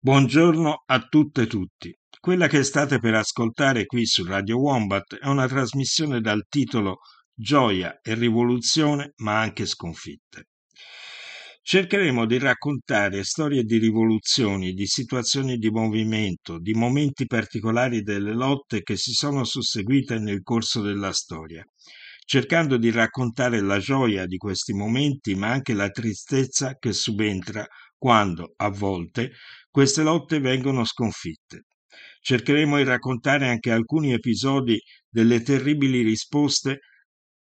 Buongiorno 0.00 0.84
a 0.86 1.00
tutte 1.08 1.42
e 1.42 1.46
tutti. 1.48 1.92
Quella 2.20 2.46
che 2.46 2.62
state 2.62 3.00
per 3.00 3.14
ascoltare 3.14 3.84
qui 3.84 4.06
su 4.06 4.24
Radio 4.24 4.60
Wombat 4.60 5.16
è 5.16 5.26
una 5.26 5.48
trasmissione 5.48 6.20
dal 6.20 6.44
titolo 6.48 6.98
Gioia 7.34 7.98
e 8.00 8.14
rivoluzione, 8.14 9.14
ma 9.16 9.40
anche 9.40 9.66
sconfitte. 9.66 10.50
Cercheremo 11.60 12.26
di 12.26 12.38
raccontare 12.38 13.24
storie 13.24 13.64
di 13.64 13.78
rivoluzioni, 13.78 14.72
di 14.72 14.86
situazioni 14.86 15.56
di 15.56 15.68
movimento, 15.68 16.60
di 16.60 16.74
momenti 16.74 17.26
particolari 17.26 18.02
delle 18.02 18.34
lotte 18.34 18.82
che 18.82 18.96
si 18.96 19.10
sono 19.10 19.42
susseguite 19.42 20.20
nel 20.20 20.42
corso 20.44 20.80
della 20.80 21.12
storia, 21.12 21.64
cercando 22.24 22.76
di 22.76 22.92
raccontare 22.92 23.60
la 23.60 23.80
gioia 23.80 24.26
di 24.26 24.36
questi 24.36 24.74
momenti, 24.74 25.34
ma 25.34 25.48
anche 25.48 25.74
la 25.74 25.90
tristezza 25.90 26.76
che 26.78 26.92
subentra 26.92 27.66
quando, 27.98 28.52
a 28.58 28.68
volte, 28.68 29.32
queste 29.78 30.02
lotte 30.02 30.40
vengono 30.40 30.84
sconfitte. 30.84 31.66
Cercheremo 32.20 32.78
di 32.78 32.82
raccontare 32.82 33.46
anche 33.46 33.70
alcuni 33.70 34.12
episodi 34.12 34.76
delle 35.08 35.40
terribili 35.40 36.02
risposte 36.02 36.80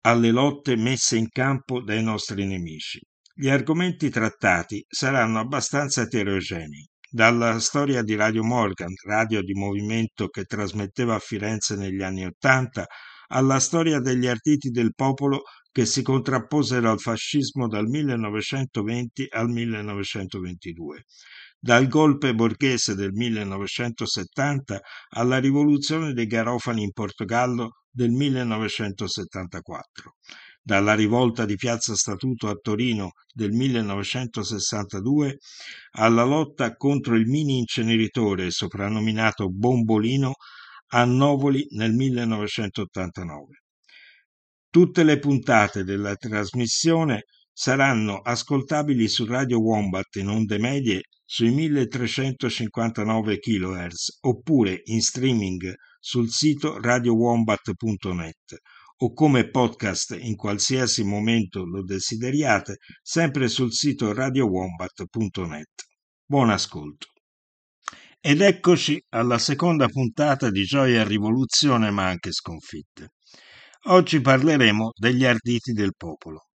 alle 0.03 0.31
lotte 0.31 0.77
messe 0.77 1.17
in 1.17 1.31
campo 1.31 1.81
dai 1.81 2.03
nostri 2.03 2.45
nemici. 2.45 3.01
Gli 3.33 3.49
argomenti 3.49 4.11
trattati 4.11 4.85
saranno 4.87 5.39
abbastanza 5.39 6.03
eterogenei, 6.03 6.87
dalla 7.09 7.59
storia 7.61 8.03
di 8.03 8.15
Radio 8.15 8.45
Morgan, 8.45 8.93
radio 9.07 9.41
di 9.41 9.55
movimento 9.55 10.29
che 10.29 10.45
trasmetteva 10.45 11.15
a 11.15 11.21
Firenze 11.21 11.77
negli 11.77 12.03
anni 12.03 12.27
Ottanta, 12.27 12.85
alla 13.29 13.59
storia 13.59 14.01
degli 14.01 14.27
arditi 14.27 14.69
del 14.69 14.93
popolo 14.95 15.45
che 15.73 15.87
si 15.87 16.03
contrapposero 16.03 16.91
al 16.91 17.01
fascismo 17.01 17.69
dal 17.69 17.87
1920 17.87 19.29
al 19.31 19.49
1922, 19.49 21.05
dal 21.59 21.89
golpe 21.89 22.35
borghese 22.35 22.95
del 22.95 23.13
1970 23.13 24.81
alla 25.11 25.39
rivoluzione 25.39 26.13
dei 26.13 26.27
Garofani 26.27 26.83
in 26.83 26.93
Portogallo 26.93 27.83
del 27.91 28.11
1974 28.11 30.15
dalla 30.69 30.95
rivolta 30.95 31.47
di 31.47 31.57
Piazza 31.57 31.95
Statuto 31.95 32.49
a 32.49 32.59
Torino 32.61 33.13
del 33.33 33.53
1962 33.53 35.39
alla 35.93 36.25
lotta 36.25 36.77
contro 36.77 37.17
il 37.17 37.27
mini 37.27 37.57
inceneritore 37.57 38.51
soprannominato 38.51 39.49
Bombolino 39.49 40.35
a 40.89 41.07
Novoli 41.07 41.67
nel 41.71 41.95
1989. 41.95 43.63
Tutte 44.69 45.05
le 45.05 45.19
puntate 45.19 45.85
della 45.85 46.15
trasmissione 46.17 47.23
saranno 47.51 48.19
ascoltabili 48.19 49.09
su 49.09 49.25
Radio 49.25 49.61
Wombat 49.61 50.17
in 50.17 50.29
onde 50.29 50.59
medie 50.59 51.01
sui 51.31 51.51
1359 51.51 53.39
kHz 53.39 54.19
oppure 54.23 54.81
in 54.85 55.03
streaming 55.03 55.75
sul 56.01 56.31
sito 56.31 56.81
radiowombat.net 56.81 58.57
o 59.01 59.13
come 59.13 59.51
podcast 59.51 60.17
in 60.19 60.37
qualsiasi 60.37 61.05
momento 61.05 61.67
lo 61.67 61.85
desideriate, 61.85 62.79
sempre 63.03 63.49
sul 63.49 63.75
sito 63.75 64.15
radiowombat.net. 64.15 65.85
Buon 66.25 66.49
ascolto. 66.49 67.09
Ed 68.21 68.41
eccoci 68.41 68.99
alla 69.11 69.39
seconda 69.39 69.87
puntata 69.87 70.51
di 70.51 70.65
Gioia 70.65 71.05
Rivoluzione, 71.05 71.91
ma 71.91 72.07
anche 72.07 72.33
sconfitte. 72.33 73.11
Oggi 73.89 74.23
parleremo 74.23 74.93
degli 74.97 75.27
Arditi 75.27 75.73
del 75.73 75.93
Popolo. 75.95 76.48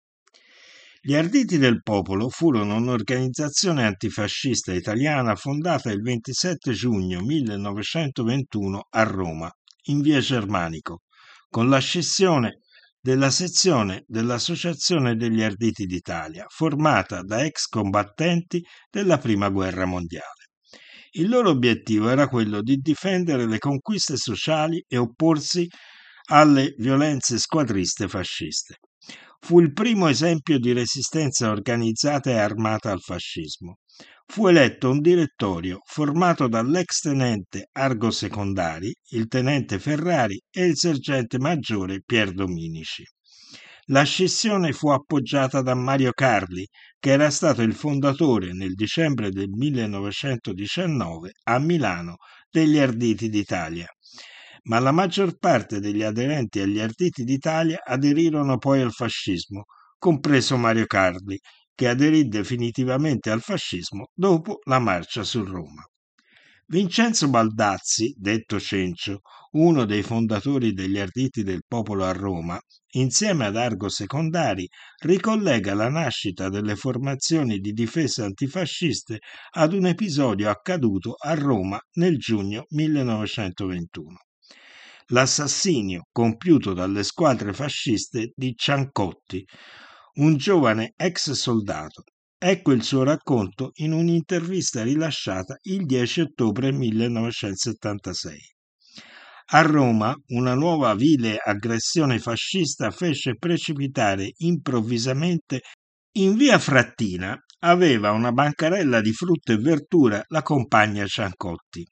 Gli 1.04 1.16
Arditi 1.16 1.58
del 1.58 1.82
Popolo 1.82 2.30
furono 2.30 2.76
un'organizzazione 2.76 3.84
antifascista 3.88 4.72
italiana 4.72 5.36
fondata 5.36 5.92
il 5.92 6.00
27 6.00 6.74
giugno 6.74 7.22
1921 7.22 8.86
a 8.88 9.02
Roma, 9.02 9.52
in 9.86 10.02
via 10.02 10.20
Germanico, 10.20 11.00
con 11.50 11.70
la 11.70 11.80
scissione 11.80 12.60
della 13.00 13.32
sezione 13.32 14.04
dell'Associazione 14.06 15.16
degli 15.16 15.42
Arditi 15.42 15.88
d'Italia, 15.88 16.46
formata 16.48 17.24
da 17.24 17.44
ex 17.44 17.66
combattenti 17.66 18.64
della 18.88 19.18
Prima 19.18 19.50
Guerra 19.50 19.86
Mondiale. 19.86 20.52
Il 21.14 21.30
loro 21.30 21.50
obiettivo 21.50 22.10
era 22.10 22.28
quello 22.28 22.62
di 22.62 22.76
difendere 22.76 23.48
le 23.48 23.58
conquiste 23.58 24.18
sociali 24.18 24.86
e 24.88 24.98
opporsi 24.98 25.68
alle 26.26 26.76
violenze 26.78 27.40
squadriste 27.40 28.08
fasciste. 28.08 28.78
Fu 29.44 29.60
il 29.60 29.74
primo 29.74 30.08
esempio 30.08 30.60
di 30.60 30.72
resistenza 30.72 31.50
organizzata 31.50 32.30
e 32.30 32.38
armata 32.38 32.92
al 32.92 33.02
fascismo 33.02 33.80
fu 34.32 34.48
eletto 34.48 34.90
un 34.90 35.02
direttorio 35.02 35.82
formato 35.84 36.48
dall'ex 36.48 37.02
tenente 37.02 37.68
Argo 37.74 38.12
Secondari, 38.12 38.96
il 39.10 39.28
tenente 39.28 39.78
Ferrari 39.78 40.42
e 40.50 40.68
il 40.68 40.78
sergente 40.78 41.38
maggiore 41.38 42.02
Pier 42.02 42.32
Dominici. 42.32 43.04
La 43.88 44.04
scissione 44.04 44.72
fu 44.72 44.90
appoggiata 44.90 45.62
da 45.62 45.76
Mario 45.76 46.14
Carli, 46.14 46.66
che 46.98 47.10
era 47.10 47.30
stato 47.30 47.62
il 47.62 47.74
fondatore 47.74 48.54
nel 48.54 48.74
dicembre 48.74 49.32
del 49.32 49.50
1919 49.50 51.32
a 51.50 51.60
Milano 51.60 52.16
degli 52.50 52.78
Arditi 52.78 53.28
d'Italia. 53.28 53.88
Ma 54.64 54.80
la 54.80 54.92
maggior 54.92 55.38
parte 55.38 55.80
degli 55.80 56.04
aderenti 56.04 56.60
agli 56.60 56.80
Arditi 56.80 57.24
d'Italia 57.24 57.82
aderirono 57.84 58.58
poi 58.58 58.82
al 58.82 58.92
fascismo, 58.92 59.66
compreso 59.98 60.56
Mario 60.58 60.86
Carli, 60.86 61.40
che 61.74 61.88
aderì 61.88 62.28
definitivamente 62.28 63.32
al 63.32 63.42
fascismo 63.42 64.10
dopo 64.14 64.60
la 64.66 64.78
marcia 64.78 65.24
su 65.24 65.44
Roma. 65.44 65.84
Vincenzo 66.68 67.28
Baldazzi, 67.28 68.14
detto 68.16 68.60
Cencio, 68.60 69.22
uno 69.54 69.84
dei 69.86 70.04
fondatori 70.04 70.74
degli 70.74 71.00
Arditi 71.00 71.44
del 71.44 71.64
Popolo 71.68 72.06
a 72.06 72.14
Roma, 72.14 72.58
insieme 72.92 73.46
ad 73.48 73.58
Argo 73.58 73.90
Secondari, 73.90 74.70
ricollega 75.00 75.74
la 75.74 75.90
nascita 75.90 76.50
delle 76.50 76.76
formazioni 76.76 77.58
di 77.58 77.74
difesa 77.74 78.26
antifasciste 78.26 79.20
ad 79.56 79.74
un 79.74 79.88
episodio 79.88 80.50
accaduto 80.50 81.16
a 81.18 81.34
Roma 81.34 81.78
nel 81.94 82.18
giugno 82.18 82.66
1921. 82.70 84.18
L'assassinio 85.12 86.04
compiuto 86.10 86.74
dalle 86.74 87.04
squadre 87.04 87.52
fasciste 87.52 88.32
di 88.34 88.54
Ciancotti, 88.56 89.46
un 90.16 90.38
giovane 90.38 90.94
ex 90.96 91.32
soldato. 91.32 92.04
Ecco 92.38 92.72
il 92.72 92.82
suo 92.82 93.04
racconto 93.04 93.72
in 93.76 93.92
un'intervista 93.92 94.84
rilasciata 94.84 95.58
il 95.64 95.86
10 95.86 96.22
ottobre 96.22 96.72
1976. 96.72 98.38
A 99.54 99.62
Roma 99.64 100.16
una 100.28 100.54
nuova 100.54 100.96
vile 100.96 101.36
aggressione 101.38 102.18
fascista 102.18 102.90
fece 102.90 103.36
precipitare 103.36 104.32
improvvisamente 104.38 105.60
in 106.14 106.36
via 106.38 106.58
Frattina 106.58 107.38
aveva 107.60 108.12
una 108.12 108.32
bancarella 108.32 109.02
di 109.02 109.12
frutta 109.12 109.52
e 109.52 109.58
verdura 109.58 110.24
la 110.28 110.42
compagna 110.42 111.06
Ciancotti. 111.06 111.86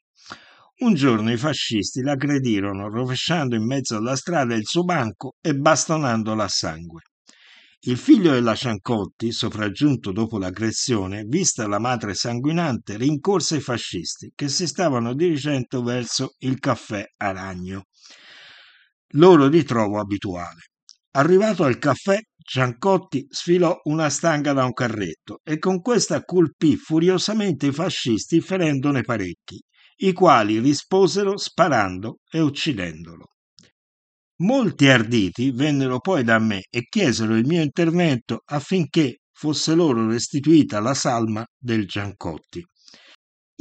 Un 0.81 0.93
giorno 0.93 1.29
i 1.29 1.35
fascisti 1.35 2.01
l'aggredirono 2.01 2.87
rovesciando 2.87 3.53
in 3.53 3.65
mezzo 3.65 3.97
alla 3.97 4.15
strada 4.15 4.55
il 4.55 4.65
suo 4.65 4.85
banco 4.85 5.33
e 5.41 5.53
bastonandola 5.53 6.45
a 6.45 6.47
sangue. 6.47 7.01
Il 7.81 7.97
figlio 7.97 8.31
della 8.31 8.55
Ciancotti, 8.55 9.33
sopraggiunto 9.33 10.13
dopo 10.13 10.37
l'aggressione, 10.37 11.25
vista 11.27 11.67
la 11.67 11.79
madre 11.79 12.13
sanguinante, 12.13 12.95
rincorse 12.95 13.57
i 13.57 13.59
fascisti 13.59 14.31
che 14.33 14.47
si 14.47 14.67
stavano 14.67 15.13
dirigendo 15.13 15.83
verso 15.83 16.35
il 16.39 16.59
caffè 16.59 17.05
Aragno, 17.17 17.87
loro 19.15 19.49
di 19.49 19.63
trovo 19.65 19.99
abituale. 19.99 20.61
Arrivato 21.11 21.65
al 21.65 21.77
caffè, 21.77 22.17
Ciancotti 22.41 23.27
sfilò 23.29 23.77
una 23.83 24.09
stanga 24.09 24.53
da 24.53 24.63
un 24.63 24.71
carretto 24.71 25.41
e 25.43 25.57
con 25.57 25.81
questa 25.81 26.23
colpì 26.23 26.77
furiosamente 26.77 27.67
i 27.67 27.73
fascisti 27.73 28.39
ferendone 28.39 29.01
parecchi, 29.01 29.61
i 30.01 30.13
quali 30.13 30.59
risposero 30.59 31.37
sparando 31.37 32.19
e 32.29 32.39
uccidendolo. 32.39 33.25
Molti 34.41 34.87
arditi 34.87 35.51
vennero 35.51 35.99
poi 35.99 36.23
da 36.23 36.39
me 36.39 36.63
e 36.69 36.87
chiesero 36.87 37.35
il 37.35 37.45
mio 37.45 37.61
intervento 37.61 38.41
affinché 38.45 39.19
fosse 39.31 39.75
loro 39.75 40.07
restituita 40.07 40.79
la 40.79 40.93
salma 40.93 41.45
del 41.57 41.85
Giancotti. 41.85 42.63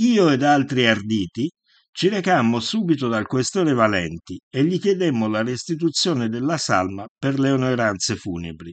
Io 0.00 0.30
ed 0.30 0.44
altri 0.44 0.86
arditi 0.86 1.50
ci 1.90 2.08
recammo 2.08 2.60
subito 2.60 3.08
dal 3.08 3.26
questore 3.26 3.72
Valenti 3.72 4.38
e 4.48 4.62
gli 4.64 4.78
chiedemmo 4.78 5.26
la 5.26 5.42
restituzione 5.42 6.28
della 6.28 6.56
salma 6.56 7.04
per 7.18 7.40
le 7.40 7.50
onoranze 7.50 8.14
funebri 8.14 8.72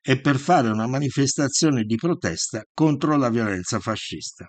e 0.00 0.20
per 0.20 0.38
fare 0.38 0.70
una 0.70 0.86
manifestazione 0.86 1.82
di 1.84 1.96
protesta 1.96 2.62
contro 2.72 3.18
la 3.18 3.28
violenza 3.28 3.78
fascista. 3.78 4.48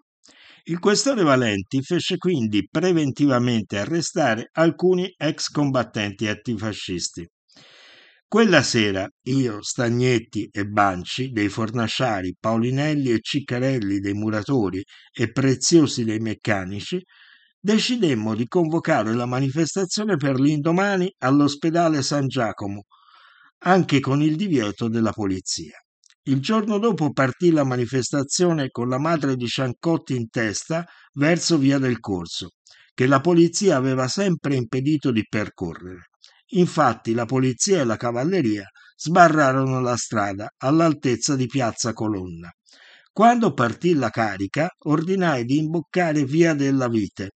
Il 0.69 0.79
questore 0.79 1.23
Valenti 1.23 1.81
fece 1.81 2.17
quindi 2.17 2.67
preventivamente 2.69 3.77
arrestare 3.79 4.49
alcuni 4.51 5.09
ex 5.15 5.47
combattenti 5.47 6.27
antifascisti. 6.27 7.25
Quella 8.27 8.61
sera 8.61 9.07
io, 9.29 9.61
Stagnetti 9.61 10.49
e 10.51 10.65
Banci, 10.65 11.29
dei 11.29 11.47
fornasciari, 11.47 12.35
Paulinelli 12.37 13.11
e 13.11 13.21
Ciccarelli 13.21 13.99
dei 13.99 14.13
muratori 14.13 14.83
e 15.09 15.31
Preziosi 15.31 16.03
dei 16.03 16.19
meccanici, 16.19 17.01
decidemmo 17.57 18.35
di 18.35 18.45
convocare 18.47 19.13
la 19.13 19.25
manifestazione 19.25 20.17
per 20.17 20.37
l'indomani 20.37 21.09
all'ospedale 21.19 22.01
San 22.01 22.27
Giacomo, 22.27 22.87
anche 23.59 24.01
con 24.01 24.21
il 24.21 24.35
divieto 24.35 24.89
della 24.89 25.13
polizia. 25.13 25.77
Il 26.27 26.41
giorno 26.41 26.77
dopo 26.77 27.13
partì 27.13 27.51
la 27.51 27.63
manifestazione 27.63 28.67
con 28.69 28.89
la 28.89 28.99
madre 28.99 29.37
di 29.37 29.47
Ciancotti 29.47 30.13
in 30.13 30.27
testa 30.27 30.85
verso 31.13 31.57
via 31.57 31.77
del 31.77 32.01
Corso, 32.01 32.49
che 32.93 33.07
la 33.07 33.21
polizia 33.21 33.77
aveva 33.77 34.09
sempre 34.09 34.55
impedito 34.55 35.11
di 35.11 35.23
percorrere. 35.25 36.09
Infatti 36.51 37.13
la 37.13 37.23
polizia 37.23 37.79
e 37.79 37.85
la 37.85 37.95
cavalleria 37.95 38.65
sbarrarono 38.97 39.79
la 39.79 39.95
strada 39.95 40.49
all'altezza 40.57 41.37
di 41.37 41.45
piazza 41.45 41.93
Colonna. 41.93 42.51
Quando 43.13 43.53
partì 43.53 43.93
la 43.93 44.09
carica, 44.09 44.67
ordinai 44.79 45.45
di 45.45 45.59
imboccare 45.59 46.25
via 46.25 46.53
della 46.53 46.89
Vite. 46.89 47.29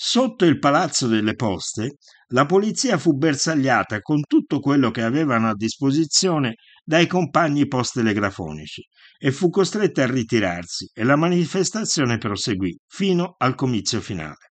Sotto 0.00 0.44
il 0.44 0.60
palazzo 0.60 1.08
delle 1.08 1.34
poste, 1.34 1.96
la 2.28 2.46
polizia 2.46 2.98
fu 2.98 3.14
bersagliata 3.14 4.00
con 4.00 4.20
tutto 4.28 4.60
quello 4.60 4.92
che 4.92 5.02
avevano 5.02 5.48
a 5.48 5.56
disposizione 5.56 6.54
dai 6.88 7.06
compagni 7.06 7.66
post-telegrafonici 7.66 8.80
e 9.18 9.30
fu 9.30 9.50
costretta 9.50 10.04
a 10.04 10.10
ritirarsi 10.10 10.88
e 10.94 11.04
la 11.04 11.16
manifestazione 11.16 12.16
proseguì 12.16 12.74
fino 12.86 13.34
al 13.36 13.54
comizio 13.54 14.00
finale. 14.00 14.52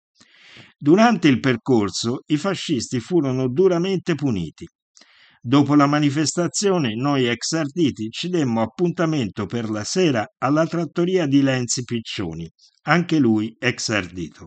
Durante 0.78 1.28
il 1.28 1.40
percorso 1.40 2.22
i 2.28 2.38
fascisti 2.38 3.00
furono 3.00 3.50
duramente 3.50 4.14
puniti. 4.14 4.66
Dopo 5.42 5.74
la 5.74 5.86
manifestazione, 5.86 6.94
noi 6.94 7.26
ex 7.26 7.52
arditi 7.52 8.08
ci 8.08 8.30
demmo 8.30 8.62
appuntamento 8.62 9.44
per 9.44 9.68
la 9.68 9.84
sera 9.84 10.24
alla 10.38 10.66
trattoria 10.66 11.26
di 11.26 11.42
Lenzi 11.42 11.84
Piccioni, 11.84 12.50
anche 12.84 13.18
lui 13.18 13.54
ex 13.58 13.90
ardito. 13.90 14.46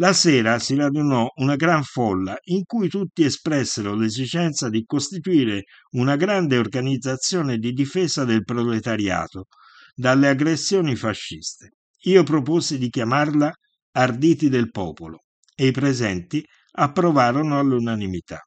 La 0.00 0.14
sera 0.14 0.58
si 0.58 0.76
radunò 0.76 1.30
una 1.36 1.56
gran 1.56 1.82
folla 1.82 2.34
in 2.44 2.64
cui 2.64 2.88
tutti 2.88 3.22
espressero 3.22 3.94
l'esigenza 3.94 4.70
di 4.70 4.82
costituire 4.86 5.64
una 5.90 6.16
grande 6.16 6.56
organizzazione 6.56 7.58
di 7.58 7.72
difesa 7.72 8.24
del 8.24 8.42
proletariato 8.42 9.48
dalle 9.94 10.28
aggressioni 10.28 10.96
fasciste. 10.96 11.74
Io 12.04 12.22
proposi 12.22 12.78
di 12.78 12.88
chiamarla 12.88 13.52
arditi 13.92 14.48
del 14.48 14.70
popolo 14.70 15.24
e 15.54 15.66
i 15.66 15.70
presenti 15.70 16.42
approvarono 16.76 17.58
all'unanimità. 17.58 18.40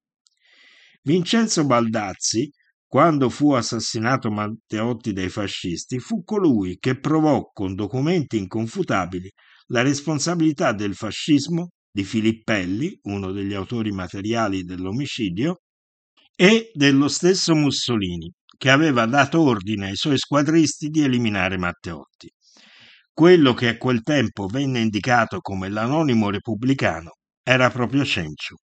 Vincenzo 1.04 1.68
Baldazzi, 1.68 2.50
quando 2.88 3.30
fu 3.30 3.52
assassinato 3.52 4.32
Matteotti 4.32 5.14
dai 5.14 5.30
fascisti, 5.30 6.00
fu 6.00 6.24
colui 6.24 6.78
che 6.80 7.00
provò 7.00 7.44
con 7.54 7.76
documenti 7.76 8.40
inconfutabili 8.40 9.32
la 9.74 9.82
responsabilità 9.82 10.72
del 10.72 10.96
fascismo 10.96 11.72
di 11.92 12.04
Filippelli, 12.04 12.98
uno 13.04 13.32
degli 13.32 13.54
autori 13.54 13.92
materiali 13.92 14.64
dell'omicidio, 14.64 15.62
e 16.36 16.72
dello 16.74 17.08
stesso 17.08 17.54
Mussolini, 17.56 18.32
che 18.58 18.70
aveva 18.70 19.06
dato 19.06 19.42
ordine 19.42 19.90
ai 19.90 19.96
suoi 19.96 20.18
squadristi 20.18 20.88
di 20.88 21.02
eliminare 21.02 21.58
Matteotti 21.58 22.32
quello 23.14 23.54
che 23.54 23.68
a 23.68 23.78
quel 23.78 24.02
tempo 24.02 24.48
venne 24.48 24.80
indicato 24.80 25.40
come 25.40 25.70
l'anonimo 25.70 26.32
repubblicano 26.32 27.12
era 27.44 27.70
proprio 27.70 28.04
Cencio. 28.04 28.56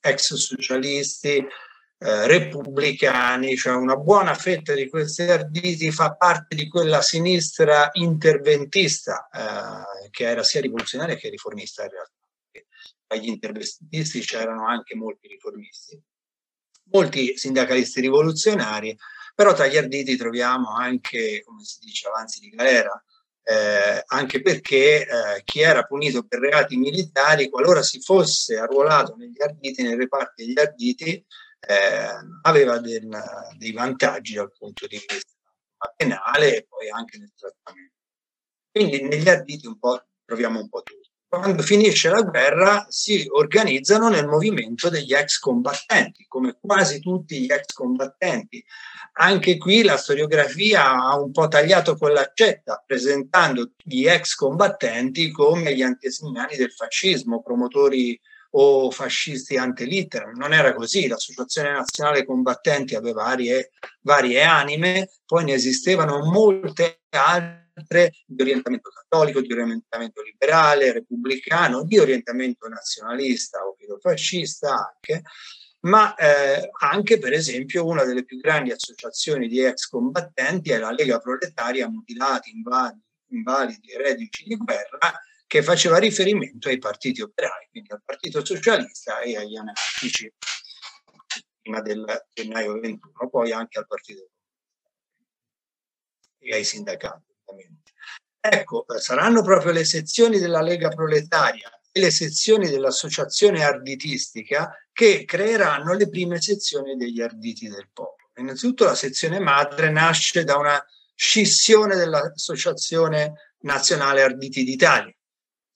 ex 0.00 0.34
socialisti, 0.34 1.36
eh, 1.36 2.26
repubblicani, 2.26 3.56
cioè 3.56 3.74
una 3.74 3.96
buona 3.96 4.34
fetta 4.34 4.74
di 4.74 4.88
questi 4.88 5.22
arditi 5.22 5.92
fa 5.92 6.14
parte 6.14 6.56
di 6.56 6.68
quella 6.68 7.02
sinistra 7.02 7.90
interventista 7.92 9.28
eh, 9.30 10.10
che 10.10 10.24
era 10.24 10.42
sia 10.42 10.60
rivoluzionaria 10.60 11.14
che 11.14 11.28
riformista 11.28 11.84
in 11.84 11.90
realtà. 11.90 12.12
Tra 13.06 13.16
gli 13.16 13.28
interventisti 13.28 14.20
c'erano 14.20 14.66
anche 14.66 14.94
molti 14.96 15.28
riformisti, 15.28 16.02
molti 16.90 17.36
sindacalisti 17.36 18.00
rivoluzionari 18.00 18.96
però 19.38 19.54
tra 19.54 19.68
gli 19.68 19.76
arditi 19.76 20.16
troviamo 20.16 20.74
anche, 20.74 21.44
come 21.44 21.62
si 21.62 21.78
dice, 21.78 22.08
avanzi 22.08 22.40
di 22.40 22.48
galera, 22.48 23.00
eh, 23.44 24.02
anche 24.06 24.42
perché 24.42 25.06
eh, 25.06 25.42
chi 25.44 25.60
era 25.60 25.84
punito 25.84 26.26
per 26.26 26.40
reati 26.40 26.76
militari, 26.76 27.48
qualora 27.48 27.80
si 27.84 28.00
fosse 28.00 28.58
arruolato 28.58 29.14
negli 29.14 29.40
arditi, 29.40 29.84
nei 29.84 29.94
reparti 29.94 30.44
degli 30.44 30.58
arditi, 30.58 31.24
eh, 31.60 32.08
aveva 32.42 32.80
del, 32.80 33.08
dei 33.56 33.70
vantaggi 33.70 34.34
dal 34.34 34.50
punto 34.50 34.88
di 34.88 34.96
vista 34.96 35.94
penale 35.94 36.56
e 36.56 36.66
poi 36.68 36.90
anche 36.90 37.18
nel 37.18 37.32
trattamento. 37.36 37.94
Quindi 38.72 39.02
negli 39.02 39.28
arditi 39.28 39.68
un 39.68 39.78
po' 39.78 40.04
troviamo 40.24 40.58
un 40.58 40.68
po' 40.68 40.82
tutto 40.82 41.07
quando 41.28 41.62
finisce 41.62 42.08
la 42.08 42.22
guerra 42.22 42.86
si 42.88 43.26
organizzano 43.30 44.08
nel 44.08 44.26
movimento 44.26 44.88
degli 44.88 45.12
ex 45.12 45.38
combattenti, 45.38 46.24
come 46.26 46.56
quasi 46.58 47.00
tutti 47.00 47.40
gli 47.40 47.52
ex 47.52 47.72
combattenti. 47.74 48.64
Anche 49.20 49.58
qui 49.58 49.82
la 49.82 49.98
storiografia 49.98 50.90
ha 50.90 51.20
un 51.20 51.30
po' 51.30 51.48
tagliato 51.48 51.96
con 51.96 52.12
l'accetta, 52.12 52.82
presentando 52.86 53.72
gli 53.76 54.06
ex 54.06 54.34
combattenti 54.34 55.30
come 55.30 55.74
gli 55.74 55.82
antesignani 55.82 56.56
del 56.56 56.72
fascismo, 56.72 57.42
promotori 57.42 58.18
o 58.52 58.90
fascisti 58.90 59.56
ante. 59.56 59.86
Non 60.34 60.54
era 60.54 60.72
così, 60.72 61.08
l'Associazione 61.08 61.72
Nazionale 61.72 62.24
Combattenti 62.24 62.94
aveva 62.94 63.24
varie, 63.24 63.72
varie 64.00 64.42
anime, 64.42 65.10
poi 65.26 65.44
ne 65.44 65.52
esistevano 65.52 66.24
molte 66.24 67.00
altre 67.10 67.67
di 68.26 68.42
orientamento 68.42 68.90
cattolico, 68.90 69.40
di 69.40 69.52
orientamento 69.52 70.22
liberale, 70.22 70.92
repubblicano, 70.92 71.84
di 71.84 71.98
orientamento 71.98 72.68
nazionalista 72.68 73.64
o 73.64 73.74
filofascista 73.78 74.92
anche, 74.94 75.22
ma 75.80 76.14
eh, 76.14 76.70
anche 76.80 77.18
per 77.18 77.32
esempio 77.32 77.86
una 77.86 78.04
delle 78.04 78.24
più 78.24 78.38
grandi 78.38 78.72
associazioni 78.72 79.48
di 79.48 79.60
ex 79.60 79.88
combattenti 79.88 80.70
è 80.70 80.78
la 80.78 80.90
Lega 80.90 81.18
Proletaria 81.18 81.88
Mutilati, 81.88 82.50
Invalidi, 82.50 83.02
invalidi 83.30 83.90
e 83.90 83.98
Reduci 83.98 84.44
di 84.44 84.56
Guerra, 84.56 85.20
che 85.46 85.62
faceva 85.62 85.98
riferimento 85.98 86.68
ai 86.68 86.78
partiti 86.78 87.22
operai, 87.22 87.68
quindi 87.70 87.90
al 87.92 88.02
Partito 88.04 88.44
Socialista 88.44 89.20
e 89.20 89.36
agli 89.36 89.56
anarchici 89.56 90.32
prima 91.60 91.80
del 91.80 92.26
gennaio 92.32 92.80
21, 92.80 93.28
poi 93.30 93.52
anche 93.52 93.78
al 93.78 93.86
Partito 93.86 94.28
e 96.38 96.54
ai 96.54 96.64
sindacati. 96.64 97.27
Ovviamente. 97.48 97.92
Ecco, 98.40 98.86
saranno 98.98 99.42
proprio 99.42 99.72
le 99.72 99.84
sezioni 99.84 100.38
della 100.38 100.62
Lega 100.62 100.88
Proletaria 100.88 101.70
e 101.90 102.00
le 102.00 102.10
sezioni 102.10 102.68
dell'Associazione 102.68 103.64
Arditistica 103.64 104.72
che 104.92 105.24
creeranno 105.24 105.94
le 105.94 106.08
prime 106.08 106.40
sezioni 106.40 106.96
degli 106.96 107.20
Arditi 107.20 107.68
del 107.68 107.88
Popolo. 107.92 108.30
Innanzitutto 108.36 108.84
la 108.84 108.94
sezione 108.94 109.40
madre 109.40 109.90
nasce 109.90 110.44
da 110.44 110.56
una 110.56 110.82
scissione 111.14 111.96
dell'Associazione 111.96 113.54
Nazionale 113.60 114.22
Arditi 114.22 114.62
d'Italia. 114.62 115.12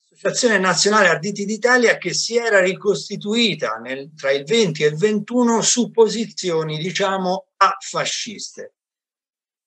L'Associazione 0.09 0.57
Nazionale 0.59 1.09
Arditi 1.09 1.43
d'Italia 1.43 1.97
che 1.97 2.13
si 2.13 2.37
era 2.37 2.61
ricostituita 2.61 3.75
nel, 3.75 4.13
tra 4.15 4.31
il 4.31 4.45
20 4.45 4.83
e 4.83 4.87
il 4.87 4.95
21 4.95 5.61
su 5.61 5.91
posizioni, 5.91 6.77
diciamo, 6.77 7.47
afasciste. 7.57 8.75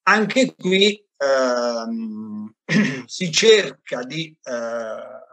Anche 0.04 0.54
qui 0.54 1.05
ehm, 1.16 2.54
si 3.06 3.30
cerca 3.30 4.02
di 4.04 4.36
eh, 4.42 5.26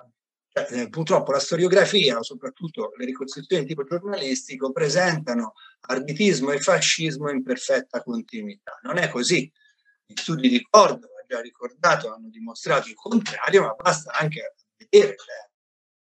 cioè, 0.54 0.82
eh, 0.82 0.90
purtroppo 0.90 1.32
la 1.32 1.40
storiografia, 1.40 2.22
soprattutto 2.22 2.94
le 2.96 3.06
ricostruzioni 3.06 3.64
di 3.64 3.70
tipo 3.70 3.84
giornalistico, 3.84 4.72
presentano 4.72 5.54
arbitismo 5.88 6.52
e 6.52 6.60
fascismo 6.60 7.32
in 7.32 7.42
perfetta 7.44 8.04
continuità. 8.04 8.80
Non 8.84 8.98
è 8.98 9.10
così. 9.10 9.52
Gli 10.06 10.14
studi 10.16 10.50
di 10.50 10.62
Cordova, 10.70 11.24
già 11.28 11.42
ricordato, 11.42 12.14
hanno 12.14 12.30
dimostrato 12.30 12.88
il 12.88 12.94
contrario, 12.94 13.64
ma 13.64 13.74
basta 13.74 14.12
anche 14.12 14.56
vedere 14.78 15.16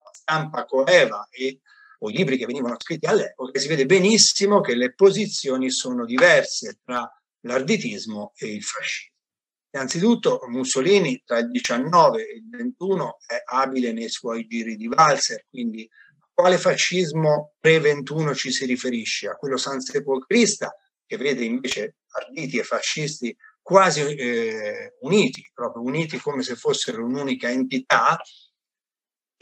la 0.04 0.12
stampa 0.12 0.66
coeva 0.66 1.28
e 1.30 1.62
o 2.04 2.10
i 2.10 2.14
libri 2.14 2.38
che 2.38 2.46
venivano 2.48 2.76
scritti 2.80 3.06
all'epoca, 3.06 3.60
si 3.60 3.68
vede 3.68 3.86
benissimo 3.86 4.60
che 4.60 4.76
le 4.76 4.94
posizioni 4.94 5.70
sono 5.70 6.04
diverse 6.04 6.80
tra 6.84 7.08
l'arbitismo 7.42 8.34
e 8.36 8.56
il 8.56 8.64
fascismo. 8.64 9.11
Innanzitutto 9.74 10.42
Mussolini 10.48 11.22
tra 11.26 11.40
il 11.40 11.50
19 11.50 12.28
e 12.28 12.36
il 12.36 12.50
21 12.50 13.18
è 13.26 13.42
abile 13.46 13.94
nei 13.94 14.10
suoi 14.10 14.46
giri 14.46 14.76
di 14.76 14.88
valzer, 14.88 15.46
quindi 15.50 15.90
a 16.20 16.28
quale 16.34 16.58
fascismo 16.58 17.54
pre-21 17.60 18.34
ci 18.34 18.52
si 18.52 18.66
riferisce? 18.66 19.30
A 19.30 19.36
quello 19.36 19.56
sansepocrista 19.56 20.76
che 21.06 21.16
vede 21.16 21.46
invece 21.46 21.96
arditi 22.10 22.58
e 22.58 22.64
fascisti 22.64 23.36
quasi 23.62 24.02
eh, 24.02 24.96
uniti, 25.02 25.50
proprio 25.54 25.84
uniti 25.84 26.20
come 26.20 26.42
se 26.44 26.56
fossero 26.56 27.06
un'unica 27.06 27.50
entità, 27.50 28.20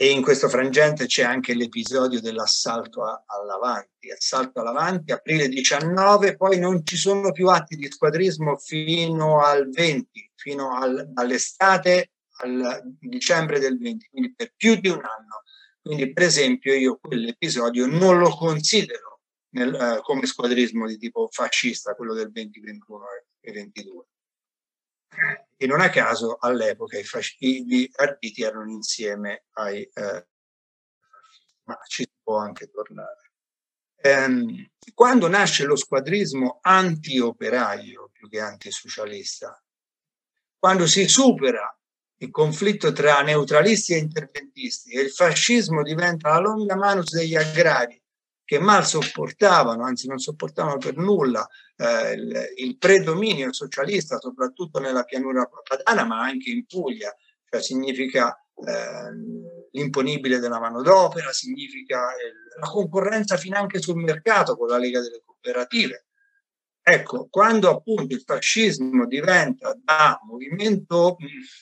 e 0.02 0.08
in 0.12 0.22
questo 0.22 0.48
frangente 0.48 1.04
c'è 1.04 1.24
anche 1.24 1.52
l'episodio 1.52 2.22
dell'assalto 2.22 3.02
all'Avanti. 3.26 4.10
Assalto 4.10 4.60
all'Avanti, 4.60 5.12
aprile 5.12 5.46
19, 5.46 6.38
poi 6.38 6.58
non 6.58 6.86
ci 6.86 6.96
sono 6.96 7.32
più 7.32 7.48
atti 7.48 7.76
di 7.76 7.86
squadrismo 7.90 8.56
fino 8.56 9.44
al 9.44 9.68
20, 9.68 10.32
fino 10.36 10.74
al, 10.74 11.10
all'estate, 11.12 12.12
al 12.38 12.80
dicembre 12.98 13.58
del 13.58 13.76
20, 13.76 14.08
quindi 14.08 14.34
per 14.34 14.54
più 14.56 14.76
di 14.76 14.88
un 14.88 15.02
anno. 15.04 15.42
Quindi 15.82 16.10
per 16.14 16.22
esempio 16.22 16.72
io 16.72 16.98
quell'episodio 16.98 17.84
non 17.84 18.16
lo 18.16 18.30
considero 18.30 19.20
nel, 19.50 19.74
eh, 19.74 20.00
come 20.00 20.24
squadrismo 20.24 20.86
di 20.86 20.96
tipo 20.96 21.28
fascista, 21.30 21.94
quello 21.94 22.14
del 22.14 22.32
20, 22.32 22.58
21 22.58 23.04
e 23.38 23.52
22. 23.52 24.04
E 25.56 25.66
non 25.66 25.80
a 25.80 25.90
caso 25.90 26.36
all'epoca 26.38 26.98
i, 26.98 27.04
fasci- 27.04 27.64
gli 27.64 27.90
erano 28.42 28.70
insieme 28.70 29.44
ai 29.52 29.82
eh, 29.82 30.26
ma 31.70 31.78
ci 31.86 32.02
si 32.02 32.12
può 32.22 32.38
anche 32.38 32.68
tornare. 32.68 33.32
Ehm, 34.02 34.70
quando 34.94 35.28
nasce 35.28 35.64
lo 35.64 35.76
squadrismo 35.76 36.58
anti-operaio 36.62 38.08
più 38.12 38.28
che 38.28 38.40
antisocialista, 38.40 39.62
quando 40.58 40.86
si 40.86 41.06
supera 41.06 41.74
il 42.22 42.30
conflitto 42.30 42.92
tra 42.92 43.22
neutralisti 43.22 43.94
e 43.94 43.98
interventisti 43.98 44.92
e 44.92 45.02
il 45.02 45.10
fascismo 45.10 45.82
diventa 45.82 46.30
la 46.30 46.38
longa 46.38 46.76
manus 46.76 47.12
degli 47.12 47.36
agrari 47.36 47.99
che 48.50 48.58
mal 48.58 48.84
sopportavano, 48.84 49.84
anzi 49.84 50.08
non 50.08 50.18
sopportavano 50.18 50.78
per 50.78 50.96
nulla 50.96 51.46
eh, 51.76 52.14
il, 52.14 52.48
il, 52.56 52.78
predominio 52.78 53.52
socialista, 53.52 54.18
soprattutto 54.18 54.80
nella 54.80 55.04
pianura 55.04 55.48
padana, 55.62 56.04
ma 56.04 56.22
anche 56.22 56.50
in 56.50 56.66
Puglia, 56.66 57.14
cioè 57.48 57.62
significa 57.62 58.36
eh, 58.56 59.68
l'imponibile 59.70 60.40
della 60.40 60.58
manodopera, 60.58 61.30
significa 61.30 61.98
il, 61.98 62.58
la 62.60 62.68
concorrenza 62.68 63.36
finanche 63.36 63.80
sul 63.80 64.02
mercato 64.02 64.56
con 64.56 64.66
la 64.66 64.78
Lega 64.78 64.98
delle 65.00 65.22
Cooperative. 65.24 66.06
Ecco, 66.82 67.28
quando 67.30 67.70
appunto 67.70 68.16
il 68.16 68.22
fascismo 68.26 69.06
diventa 69.06 69.78
da 69.80 70.18
movimento 70.24 71.18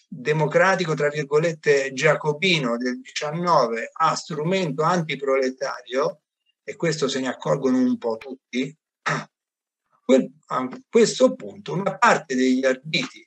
democratico, 0.09 0.95
tra 0.95 1.11
virgolette, 1.11 1.93
giacobino 1.93 2.79
del 2.79 2.99
19 2.99 3.91
a 3.93 4.15
strumento 4.15 4.85
antiproletario, 4.85 6.23
e 6.69 6.77
questo 6.77 7.09
se 7.09 7.19
ne 7.19 7.29
accorgono 7.29 7.79
un 7.79 7.97
po' 7.97 8.19
tutti, 8.19 8.77
a 9.01 10.69
questo 10.91 11.35
punto 11.35 11.73
una 11.73 11.97
parte 11.97 12.35
degli 12.35 12.63
arditi, 12.63 13.27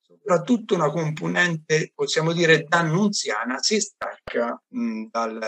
soprattutto 0.00 0.74
una 0.74 0.90
componente, 0.90 1.92
possiamo 1.94 2.32
dire, 2.32 2.64
dannunziana, 2.64 3.62
si 3.62 3.78
stacca 3.78 4.60
dal, 4.66 5.38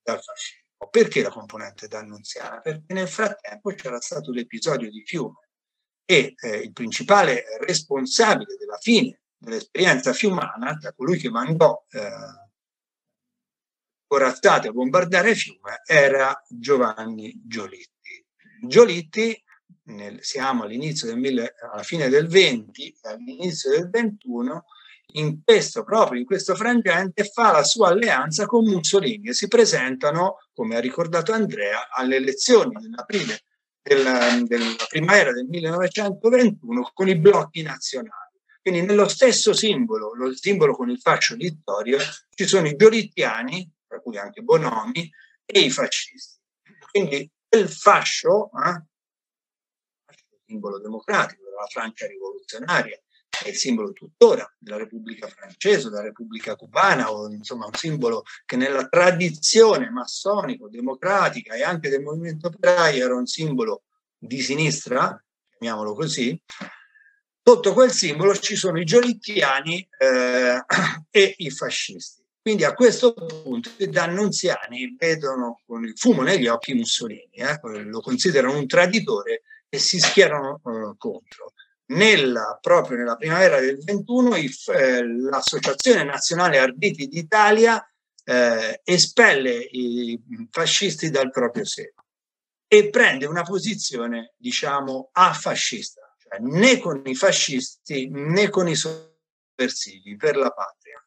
dal 0.00 0.22
fascismo. 0.22 0.88
Perché 0.88 1.22
la 1.22 1.30
componente 1.30 1.88
dannunziana? 1.88 2.60
Perché 2.60 2.92
nel 2.92 3.08
frattempo 3.08 3.74
c'era 3.74 4.00
stato 4.00 4.30
l'episodio 4.30 4.88
di 4.90 5.02
Fiume 5.04 5.48
e 6.04 6.34
eh, 6.40 6.56
il 6.58 6.72
principale 6.72 7.42
responsabile 7.66 8.54
della 8.56 8.78
fine 8.78 9.22
dell'esperienza 9.36 10.12
fiumana, 10.12 10.74
da 10.74 10.92
colui 10.92 11.18
che 11.18 11.30
mandò 11.30 11.84
eh, 11.90 12.46
corazzate 14.08 14.68
a 14.68 14.72
bombardare 14.72 15.34
Fiume 15.34 15.82
era 15.86 16.42
Giovanni 16.48 17.40
Giolitti. 17.44 18.24
Giolitti, 18.66 19.40
nel, 19.84 20.18
siamo 20.22 20.64
all'inizio 20.64 21.14
del 21.14 21.52
alla 21.70 21.82
fine 21.82 22.08
del 22.08 22.26
20 22.26 22.96
all'inizio 23.02 23.70
del 23.70 23.88
21, 23.90 24.64
in 25.12 25.42
questo, 25.44 25.84
proprio 25.84 26.18
in 26.18 26.26
questo 26.26 26.54
frangente, 26.54 27.24
fa 27.24 27.52
la 27.52 27.62
sua 27.62 27.88
alleanza 27.88 28.46
con 28.46 28.64
Mussolini 28.64 29.28
e 29.28 29.34
si 29.34 29.46
presentano, 29.46 30.38
come 30.52 30.76
ha 30.76 30.80
ricordato 30.80 31.32
Andrea, 31.32 31.88
alle 31.90 32.16
elezioni 32.16 32.74
dell'aprile 32.80 33.42
della, 33.82 34.38
della 34.44 34.74
primavera 34.88 35.32
del 35.32 35.46
1921 35.46 36.90
con 36.92 37.08
i 37.08 37.18
blocchi 37.18 37.62
nazionali. 37.62 38.36
Quindi 38.60 38.82
nello 38.82 39.08
stesso 39.08 39.54
simbolo, 39.54 40.14
lo 40.14 40.34
simbolo 40.34 40.74
con 40.74 40.90
il 40.90 40.98
fascio 41.00 41.34
littorio, 41.34 41.98
ci 42.34 42.46
sono 42.46 42.66
i 42.66 42.76
giolittiani 42.76 43.76
tra 43.88 44.00
cui 44.00 44.18
anche 44.18 44.42
Bonomi, 44.42 45.10
e 45.44 45.60
i 45.60 45.70
fascisti. 45.70 46.38
Quindi 46.90 47.30
quel 47.48 47.68
fascio, 47.68 48.50
eh, 48.52 48.84
simbolo 50.46 50.78
democratico 50.78 51.44
della 51.44 51.66
Francia 51.66 52.06
rivoluzionaria, 52.06 53.00
è 53.44 53.48
il 53.48 53.56
simbolo 53.56 53.92
tuttora 53.92 54.50
della 54.58 54.78
Repubblica 54.78 55.28
francese, 55.28 55.88
della 55.88 56.02
Repubblica 56.02 56.56
cubana, 56.56 57.10
o 57.12 57.30
insomma 57.30 57.66
un 57.66 57.74
simbolo 57.74 58.24
che 58.44 58.56
nella 58.56 58.86
tradizione 58.88 59.90
massonico-democratica 59.90 61.54
e 61.54 61.62
anche 61.62 61.88
del 61.88 62.02
movimento 62.02 62.48
operaio 62.48 63.04
era 63.04 63.14
un 63.14 63.26
simbolo 63.26 63.84
di 64.18 64.40
sinistra, 64.40 65.22
chiamiamolo 65.50 65.94
così, 65.94 66.40
sotto 67.42 67.72
quel 67.72 67.92
simbolo 67.92 68.34
ci 68.36 68.56
sono 68.56 68.78
i 68.80 68.84
giolittiani 68.84 69.88
eh, 69.98 70.64
e 71.10 71.34
i 71.38 71.50
fascisti. 71.50 72.17
Quindi 72.48 72.64
a 72.64 72.72
questo 72.72 73.12
punto 73.12 73.70
i 73.76 73.90
dannunziani 73.90 74.96
vedono 74.98 75.60
con 75.66 75.84
il 75.84 75.92
fumo 75.94 76.22
negli 76.22 76.46
occhi 76.46 76.72
Mussolini, 76.72 77.28
eh, 77.32 77.60
lo 77.84 78.00
considerano 78.00 78.56
un 78.56 78.66
traditore 78.66 79.42
e 79.68 79.78
si 79.78 80.00
schierano 80.00 80.54
eh, 80.54 80.94
contro. 80.96 81.52
Nella, 81.88 82.58
proprio 82.58 82.96
nella 82.96 83.16
primavera 83.16 83.60
del 83.60 83.76
21 83.84 84.36
il, 84.38 84.50
eh, 84.74 85.06
l'Associazione 85.06 86.04
Nazionale 86.04 86.56
Arditi 86.56 87.06
d'Italia 87.08 87.86
eh, 88.24 88.80
espelle 88.82 89.68
i 89.70 90.18
fascisti 90.50 91.10
dal 91.10 91.30
proprio 91.30 91.66
seno 91.66 92.02
e 92.66 92.88
prende 92.88 93.26
una 93.26 93.42
posizione, 93.42 94.32
diciamo, 94.38 95.10
afascista, 95.12 96.16
cioè 96.16 96.38
né 96.40 96.78
con 96.78 97.02
i 97.04 97.14
fascisti 97.14 98.08
né 98.08 98.48
con 98.48 98.68
i 98.68 98.74
sovversivi 98.74 100.16
per 100.16 100.38
la 100.38 100.50
patria. 100.50 101.04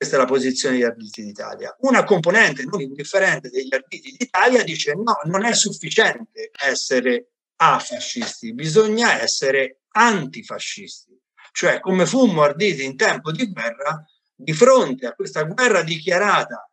Questa 0.00 0.16
è 0.16 0.20
la 0.24 0.26
posizione 0.26 0.76
degli 0.76 0.84
Arditi 0.84 1.22
d'Italia. 1.22 1.76
Una 1.80 2.04
componente 2.04 2.64
non 2.64 2.80
indifferente 2.80 3.50
degli 3.50 3.68
Arditi 3.70 4.16
d'Italia 4.16 4.64
dice 4.64 4.94
no, 4.94 5.18
non 5.24 5.44
è 5.44 5.52
sufficiente 5.52 6.52
essere 6.58 7.32
afascisti, 7.56 8.54
bisogna 8.54 9.20
essere 9.20 9.80
antifascisti. 9.90 11.14
Cioè, 11.52 11.80
come 11.80 12.06
fummo 12.06 12.40
arditi 12.40 12.82
in 12.82 12.96
tempo 12.96 13.30
di 13.30 13.52
guerra, 13.52 14.02
di 14.34 14.54
fronte 14.54 15.06
a 15.06 15.12
questa 15.12 15.42
guerra 15.42 15.82
dichiarata 15.82 16.66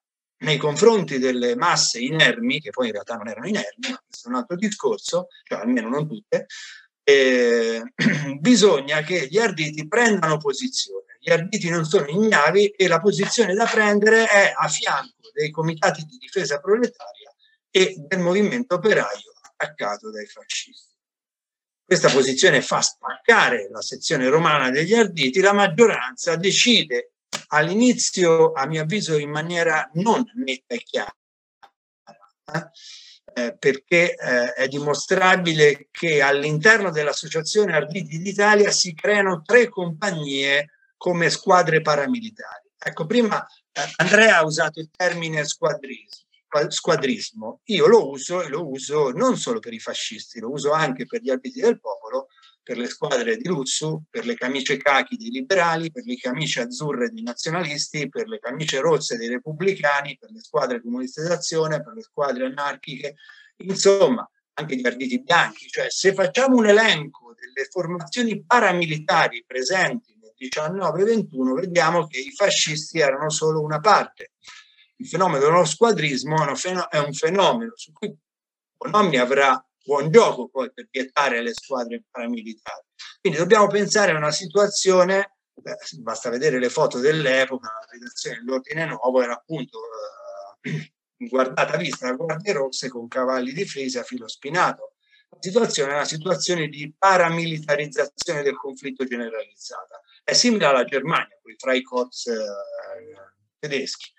nei 0.45 0.55
confronti 0.55 1.19
delle 1.19 1.57
masse 1.57 1.99
inermi, 1.99 2.61
che 2.61 2.69
poi 2.69 2.85
in 2.85 2.93
realtà 2.93 3.15
non 3.15 3.27
erano 3.27 3.47
inermi, 3.47 3.93
questo 4.07 4.29
è 4.29 4.31
un 4.31 4.35
altro 4.35 4.55
discorso, 4.55 5.27
cioè 5.43 5.59
almeno 5.59 5.89
non 5.89 6.07
tutte, 6.07 6.45
eh, 7.09 7.83
bisogna 8.41 9.01
che 9.01 9.27
gli 9.29 9.37
arditi 9.37 9.87
prendano 9.87 10.37
posizione. 10.37 11.17
Gli 11.21 11.31
arditi 11.31 11.69
non 11.69 11.85
sono 11.85 12.05
ignavi 12.05 12.67
e 12.71 12.87
la 12.89 12.99
posizione 12.99 13.53
da 13.53 13.65
prendere 13.65 14.27
è 14.27 14.53
a 14.53 14.67
fianco 14.67 15.29
dei 15.33 15.49
comitati 15.49 16.03
di 16.03 16.17
difesa 16.17 16.59
proletaria 16.59 17.33
e 17.71 17.95
del 17.97 18.19
movimento 18.19 18.75
operaio 18.75 19.31
attaccato 19.55 20.11
dai 20.11 20.25
fascisti. 20.25 20.95
Questa 21.85 22.09
posizione 22.09 22.61
fa 22.61 22.81
spaccare 22.81 23.69
la 23.71 23.81
sezione 23.81 24.27
romana 24.27 24.69
degli 24.69 24.93
arditi, 24.93 25.39
la 25.39 25.53
maggioranza 25.53 26.35
decide 26.35 27.13
all'inizio, 27.47 28.51
a 28.51 28.65
mio 28.65 28.81
avviso, 28.81 29.17
in 29.17 29.29
maniera 29.29 29.89
non 29.93 30.29
netta 30.35 30.75
e 30.75 30.83
chiara, 30.83 31.15
eh, 32.53 32.69
perché 33.57 34.15
eh, 34.15 34.53
è 34.53 34.67
dimostrabile 34.67 35.87
che 35.91 36.21
all'interno 36.21 36.89
dell'Associazione 36.89 37.75
Arditi 37.75 38.19
d'Italia 38.19 38.71
si 38.71 38.93
creano 38.93 39.41
tre 39.43 39.69
compagnie 39.69 40.71
come 40.97 41.29
squadre 41.29 41.81
paramilitari. 41.81 42.69
Ecco, 42.77 43.05
prima 43.05 43.45
eh, 43.71 43.81
Andrea 43.97 44.37
ha 44.37 44.45
usato 44.45 44.79
il 44.79 44.89
termine 44.95 45.45
squadrismo 45.45 46.25
squadrismo. 46.69 47.61
Io 47.65 47.87
lo 47.87 48.09
uso 48.09 48.41
e 48.41 48.47
lo 48.47 48.67
uso 48.67 49.11
non 49.11 49.37
solo 49.37 49.59
per 49.59 49.73
i 49.73 49.79
fascisti, 49.79 50.39
lo 50.39 50.49
uso 50.49 50.71
anche 50.71 51.05
per 51.05 51.21
gli 51.21 51.29
abiti 51.29 51.59
del 51.59 51.79
popolo, 51.79 52.27
per 52.67 52.77
le 52.77 52.87
squadre 52.87 53.37
di 53.37 53.47
Lussu, 53.47 54.03
per 54.09 54.25
le 54.25 54.35
camicie 54.35 54.75
cachi 54.75 55.15
dei 55.15 55.29
liberali, 55.29 55.89
per 55.89 56.03
le 56.05 56.17
camicie 56.17 56.63
azzurre 56.63 57.09
dei 57.09 57.23
nazionalisti, 57.23 58.09
per 58.09 58.27
le 58.27 58.39
camicie 58.39 58.81
rosse 58.81 59.15
dei 59.15 59.29
repubblicani, 59.29 60.17
per 60.19 60.31
le 60.31 60.41
squadre 60.41 60.81
comuniste 60.81 61.23
d'azione, 61.23 61.81
per 61.81 61.93
le 61.93 62.01
squadre 62.01 62.47
anarchiche, 62.47 63.15
insomma, 63.59 64.29
anche 64.55 64.75
gli 64.75 64.85
arditi 64.85 65.21
bianchi. 65.21 65.69
Cioè, 65.69 65.89
se 65.89 66.13
facciamo 66.13 66.57
un 66.57 66.67
elenco 66.67 67.33
delle 67.39 67.69
formazioni 67.69 68.43
paramilitari 68.43 69.45
presenti 69.47 70.17
nel 70.19 70.33
19-21, 70.37 71.53
vediamo 71.53 72.05
che 72.05 72.19
i 72.19 72.33
fascisti 72.35 72.99
erano 72.99 73.29
solo 73.29 73.61
una 73.61 73.79
parte 73.79 74.31
il 74.99 75.07
fenomeno 75.07 75.45
dello 75.45 75.63
squadrismo 75.63 76.35
è 76.89 76.97
un 76.97 77.13
fenomeno 77.13 77.71
su 77.75 77.91
cui 77.93 78.15
Bonomi 78.75 79.17
avrà 79.17 79.63
buon 79.87 80.11
gioco 80.11 80.49
poi 80.49 80.69
per 80.73 80.89
vietare 80.91 81.41
le 81.41 81.53
squadre 81.53 82.03
paramilitari. 82.11 82.85
Quindi 83.21 83.39
dobbiamo 83.39 83.67
pensare 83.67 84.11
a 84.11 84.17
una 84.17 84.31
situazione, 84.31 85.37
beh, 85.53 85.77
basta 86.01 86.29
vedere 86.29 86.59
le 86.59 86.69
foto 86.69 86.99
dell'epoca, 86.99 87.69
la 87.69 87.87
redazione 87.89 88.37
dell'Ordine 88.37 88.85
Nuovo 88.85 89.21
era 89.21 89.33
appunto 89.33 89.79
eh, 90.61 90.91
guardata 91.29 91.77
vista 91.77 92.07
da 92.07 92.15
guardie 92.15 92.51
rosse 92.51 92.89
con 92.89 93.07
cavalli 93.07 93.53
di 93.53 93.61
a 93.97 94.03
filo 94.03 94.27
spinato. 94.27 94.95
La 95.29 95.37
situazione 95.39 95.91
è 95.91 95.95
una 95.95 96.05
situazione 96.05 96.67
di 96.67 96.93
paramilitarizzazione 96.97 98.43
del 98.43 98.57
conflitto 98.57 99.05
generalizzata. 99.05 100.01
È 100.23 100.33
simile 100.33 100.65
alla 100.65 100.83
Germania, 100.83 101.37
con 101.41 101.51
i 101.51 101.55
Freikorps 101.57 102.27
eh, 102.27 102.37
tedeschi. 103.59 104.11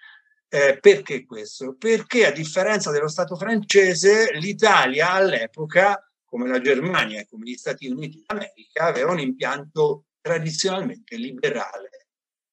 Eh, 0.51 0.79
perché 0.81 1.27
questo? 1.27 1.77
Perché 1.77 2.25
a 2.25 2.31
differenza 2.31 2.91
dello 2.91 3.09
Stato 3.09 3.37
francese, 3.37 4.31
l'Italia 4.33 5.11
all'epoca, 5.11 6.03
come 6.25 6.49
la 6.49 6.59
Germania 6.61 7.21
e 7.21 7.27
come 7.29 7.51
gli 7.51 7.55
Stati 7.55 7.87
Uniti 7.87 8.25
d'America, 8.27 8.85
aveva 8.85 9.13
un 9.13 9.21
impianto 9.21 10.07
tradizionalmente 10.23 11.17
liberale. 11.17 12.09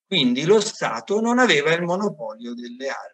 Quindi 0.05 0.43
lo 0.43 0.59
Stato 0.59 1.21
non 1.21 1.39
aveva 1.39 1.71
il 1.73 1.83
monopolio 1.83 2.53
delle 2.53 2.89
armi. 2.89 3.13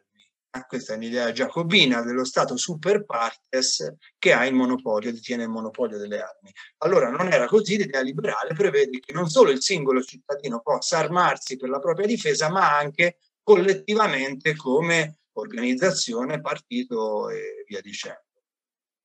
Ah, 0.54 0.66
questa 0.66 0.94
è 0.94 0.96
un'idea 0.98 1.32
giacobina 1.32 2.01
dello 2.01 2.25
Stato 2.25 2.58
super 2.58 3.05
partes 3.05 3.94
che 4.18 4.34
ha 4.34 4.46
il 4.48 4.53
monopolio, 4.55 5.14
detiene 5.14 5.44
il 5.44 5.50
monopolio 5.50 6.00
delle 6.00 6.22
armi. 6.22 6.51
Allora 6.79 7.10
non 7.10 7.32
era 7.32 7.46
così, 7.46 7.77
l'idea 7.77 8.01
liberale 8.01 8.53
prevede 8.55 9.00
che 9.00 9.14
non 9.14 9.29
solo 9.29 9.51
il 9.51 9.62
singolo 9.62 10.01
cittadino 10.01 10.60
possa 10.60 10.98
armarsi 10.98 11.55
per 11.55 11.70
la 11.70 11.79
propria 11.79 12.08
difesa, 12.08 12.50
ma 12.50 12.77
anche 12.77 13.18
collettivamente 13.44 14.56
come 14.56 15.20
organizzazione, 15.34 16.42
partito 16.42 17.30
e 17.30 17.64
via 17.68 17.82
dicendo. 17.82 18.25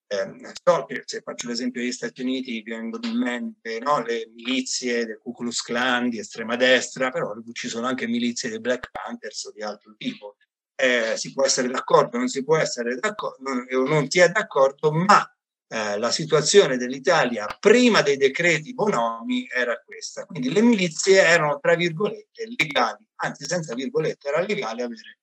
Eh, 0.09 0.53
so 0.63 0.85
che 0.85 1.03
se 1.05 1.21
faccio 1.21 1.49
l'esempio 1.49 1.81
degli 1.81 1.91
Stati 1.91 2.23
Uniti 2.23 2.63
vengono 2.63 3.09
in 3.09 3.19
mente 3.19 3.81
no, 3.81 4.01
le 4.03 4.31
milizie 4.33 5.05
del 5.05 5.19
Ku 5.19 5.33
Klux 5.33 5.63
Klan 5.63 6.09
di 6.09 6.19
estrema 6.19 6.55
destra, 6.55 7.11
però 7.11 7.35
ci 7.53 7.69
sono 7.69 7.89
anche 7.89 8.07
milizie 8.07 8.49
dei 8.49 8.61
Black 8.61 8.91
Panthers 8.93 9.45
o 9.45 9.53
di 9.53 9.63
altro 9.63 9.95
tipo. 9.97 10.37
Eh, 10.77 11.17
si 11.17 11.33
può 11.33 11.45
essere 11.45 11.69
d'accordo, 11.69 12.19
non 12.19 12.29
si 12.29 12.45
può 12.45 12.57
essere 12.57 12.95
d'accordo, 12.97 13.51
non, 13.51 13.67
non 13.89 14.09
si 14.09 14.21
è 14.21 14.29
d'accordo, 14.29 14.93
ma 14.93 15.29
eh, 15.69 15.99
la 15.99 16.13
situazione 16.13 16.77
dell'Italia 16.77 17.47
prima 17.59 18.03
dei 18.03 18.17
decreti 18.17 18.75
Bonomi 18.75 19.49
era 19.53 19.81
questa. 19.85 20.25
Quindi 20.25 20.53
le 20.53 20.63
milizie 20.63 21.23
erano, 21.23 21.59
tra 21.59 21.75
virgolette, 21.75 22.47
legali, 22.57 23.06
anzi 23.17 23.45
senza 23.47 23.75
virgolette, 23.75 24.29
era 24.29 24.41
legale 24.41 24.83
avere 24.83 25.19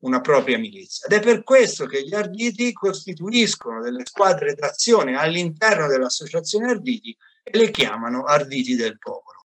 una 0.00 0.20
propria 0.20 0.58
milizia. 0.58 1.06
Ed 1.06 1.14
è 1.14 1.20
per 1.20 1.42
questo 1.42 1.86
che 1.86 2.04
gli 2.04 2.14
Arditi 2.14 2.72
costituiscono 2.72 3.82
delle 3.82 4.04
squadre 4.04 4.54
d'azione 4.54 5.16
all'interno 5.16 5.88
dell'associazione 5.88 6.70
Arditi 6.70 7.16
e 7.42 7.56
le 7.58 7.70
chiamano 7.70 8.24
Arditi 8.24 8.76
del 8.76 8.98
Popolo. 8.98 9.46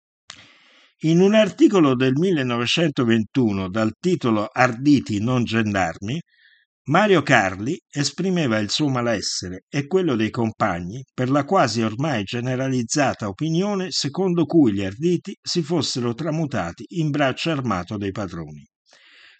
In 1.00 1.20
un 1.20 1.34
articolo 1.34 1.94
del 1.94 2.14
1921 2.14 3.68
dal 3.68 3.96
titolo 4.00 4.48
Arditi 4.50 5.20
non 5.20 5.44
gendarmi, 5.44 6.20
Mario 6.88 7.20
Carli 7.22 7.76
esprimeva 7.90 8.58
il 8.58 8.70
suo 8.70 8.88
malessere 8.88 9.64
e 9.68 9.88
quello 9.88 10.14
dei 10.14 10.30
compagni 10.30 11.04
per 11.12 11.30
la 11.30 11.42
quasi 11.42 11.82
ormai 11.82 12.22
generalizzata 12.22 13.26
opinione 13.26 13.90
secondo 13.90 14.44
cui 14.44 14.72
gli 14.72 14.84
arditi 14.84 15.36
si 15.42 15.62
fossero 15.62 16.14
tramutati 16.14 16.84
in 16.90 17.10
braccio 17.10 17.50
armato 17.50 17.96
dei 17.96 18.12
padroni. 18.12 18.64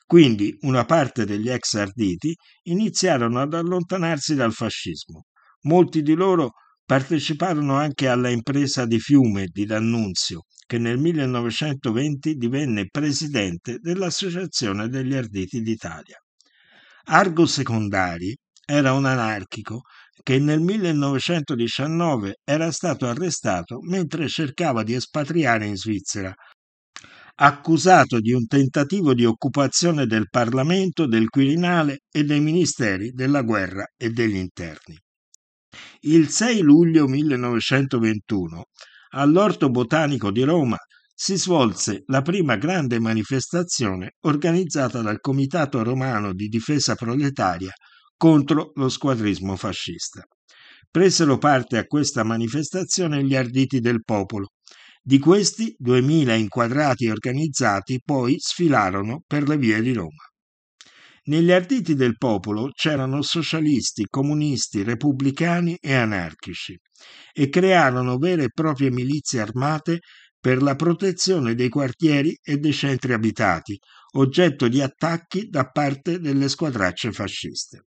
Quindi 0.04 0.56
una 0.62 0.84
parte 0.86 1.24
degli 1.24 1.48
ex 1.48 1.74
arditi 1.74 2.34
iniziarono 2.64 3.40
ad 3.40 3.54
allontanarsi 3.54 4.34
dal 4.34 4.52
fascismo. 4.52 5.26
Molti 5.66 6.02
di 6.02 6.14
loro 6.14 6.54
parteciparono 6.84 7.76
anche 7.76 8.08
alla 8.08 8.28
impresa 8.28 8.86
di 8.86 8.98
Fiume 8.98 9.46
di 9.52 9.64
D'Annunzio, 9.66 10.46
che 10.66 10.78
nel 10.78 10.98
1920 10.98 12.34
divenne 12.34 12.88
presidente 12.90 13.78
dell'Associazione 13.78 14.88
degli 14.88 15.14
Arditi 15.14 15.60
d'Italia. 15.60 16.20
Argo 17.08 17.46
Secondari 17.46 18.36
era 18.64 18.92
un 18.92 19.04
anarchico 19.04 19.82
che 20.24 20.40
nel 20.40 20.58
1919 20.60 22.40
era 22.42 22.72
stato 22.72 23.06
arrestato 23.06 23.78
mentre 23.82 24.26
cercava 24.26 24.82
di 24.82 24.94
espatriare 24.94 25.66
in 25.66 25.76
Svizzera, 25.76 26.34
accusato 27.36 28.18
di 28.18 28.32
un 28.32 28.48
tentativo 28.48 29.14
di 29.14 29.24
occupazione 29.24 30.06
del 30.06 30.28
Parlamento, 30.28 31.06
del 31.06 31.28
Quirinale 31.28 32.00
e 32.10 32.24
dei 32.24 32.40
ministeri 32.40 33.10
della 33.12 33.42
guerra 33.42 33.84
e 33.96 34.10
degli 34.10 34.34
interni. 34.34 34.98
Il 36.00 36.28
6 36.28 36.60
luglio 36.60 37.06
1921, 37.06 38.64
all'Orto 39.10 39.70
Botanico 39.70 40.32
di 40.32 40.42
Roma, 40.42 40.76
si 41.18 41.36
svolse 41.36 42.02
la 42.08 42.20
prima 42.20 42.56
grande 42.56 43.00
manifestazione 43.00 44.16
organizzata 44.26 45.00
dal 45.00 45.18
Comitato 45.18 45.82
Romano 45.82 46.34
di 46.34 46.46
Difesa 46.46 46.94
Proletaria 46.94 47.72
contro 48.18 48.72
lo 48.74 48.90
squadrismo 48.90 49.56
fascista. 49.56 50.22
Presero 50.90 51.38
parte 51.38 51.78
a 51.78 51.86
questa 51.86 52.22
manifestazione 52.22 53.24
gli 53.24 53.34
arditi 53.34 53.80
del 53.80 54.02
popolo. 54.04 54.48
Di 55.02 55.18
questi, 55.18 55.74
2000 55.78 56.34
inquadrati 56.34 57.06
e 57.06 57.12
organizzati 57.12 57.98
poi 58.04 58.36
sfilarono 58.38 59.22
per 59.26 59.48
le 59.48 59.56
vie 59.56 59.80
di 59.80 59.94
Roma. 59.94 60.22
Negli 61.28 61.50
arditi 61.50 61.94
del 61.94 62.18
popolo 62.18 62.70
c'erano 62.72 63.22
socialisti, 63.22 64.04
comunisti, 64.04 64.82
repubblicani 64.82 65.78
e 65.80 65.94
anarchici 65.94 66.78
e 67.32 67.48
crearono 67.48 68.18
vere 68.18 68.44
e 68.44 68.50
proprie 68.52 68.90
milizie 68.90 69.40
armate 69.40 70.00
per 70.46 70.62
la 70.62 70.76
protezione 70.76 71.56
dei 71.56 71.68
quartieri 71.68 72.38
e 72.40 72.58
dei 72.58 72.72
centri 72.72 73.12
abitati, 73.12 73.76
oggetto 74.12 74.68
di 74.68 74.80
attacchi 74.80 75.48
da 75.48 75.64
parte 75.64 76.20
delle 76.20 76.48
squadracce 76.48 77.10
fasciste. 77.10 77.86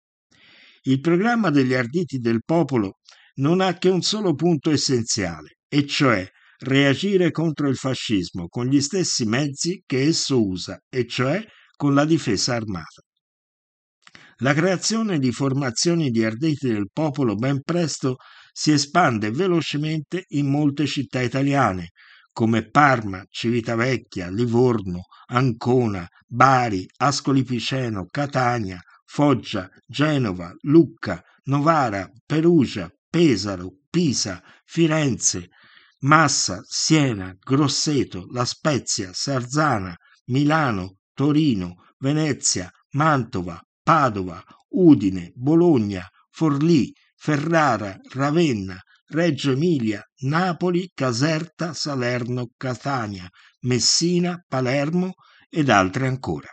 Il 0.82 1.00
programma 1.00 1.52
degli 1.52 1.74
arditi 1.74 2.18
del 2.18 2.42
popolo 2.44 2.98
non 3.36 3.62
ha 3.62 3.78
che 3.78 3.88
un 3.88 4.02
solo 4.02 4.34
punto 4.34 4.72
essenziale, 4.72 5.60
e 5.70 5.88
cioè 5.88 6.28
reagire 6.58 7.32
contro 7.32 7.70
il 7.70 7.78
fascismo 7.78 8.50
con 8.50 8.66
gli 8.66 8.82
stessi 8.82 9.24
mezzi 9.24 9.82
che 9.86 10.02
esso 10.02 10.46
usa, 10.46 10.78
e 10.90 11.08
cioè 11.08 11.42
con 11.78 11.94
la 11.94 12.04
difesa 12.04 12.56
armata. 12.56 13.02
La 14.40 14.54
creazione 14.54 15.18
di 15.18 15.32
formazioni 15.32 16.10
di 16.10 16.26
arditi 16.26 16.68
del 16.68 16.90
popolo 16.92 17.36
ben 17.36 17.62
presto 17.62 18.18
si 18.52 18.74
espande 18.74 19.32
velocemente 19.32 20.26
in 20.32 20.50
molte 20.50 20.86
città 20.86 21.22
italiane, 21.22 21.92
come 22.40 22.64
Parma, 22.70 23.22
Civitavecchia, 23.30 24.30
Livorno, 24.30 25.08
Ancona, 25.28 26.08
Bari, 26.26 26.90
Ascoli 27.00 27.44
Piceno, 27.44 28.06
Catania, 28.10 28.80
Foggia, 29.04 29.70
Genova, 29.86 30.56
Lucca, 30.62 31.22
Novara, 31.48 32.10
Perugia, 32.26 32.90
Pesaro, 33.10 33.74
Pisa, 33.90 34.42
Firenze, 34.64 35.50
Massa, 36.04 36.64
Siena, 36.66 37.36
Grosseto, 37.38 38.26
La 38.32 38.46
Spezia, 38.46 39.12
Sarzana, 39.12 39.94
Milano, 40.28 41.00
Torino, 41.14 41.88
Venezia, 41.98 42.72
Mantova, 42.92 43.60
Padova, 43.84 44.42
Udine, 44.70 45.34
Bologna, 45.36 46.08
Forlì, 46.30 46.94
Ferrara, 47.18 48.00
Ravenna, 48.14 48.82
Reggio 49.12 49.52
Emilia, 49.52 50.04
Napoli, 50.22 50.92
Caserta, 50.94 51.74
Salerno, 51.74 52.52
Catania, 52.56 53.28
Messina, 53.62 54.40
Palermo 54.48 55.14
ed 55.50 55.70
altre 55.70 56.06
ancora. 56.06 56.50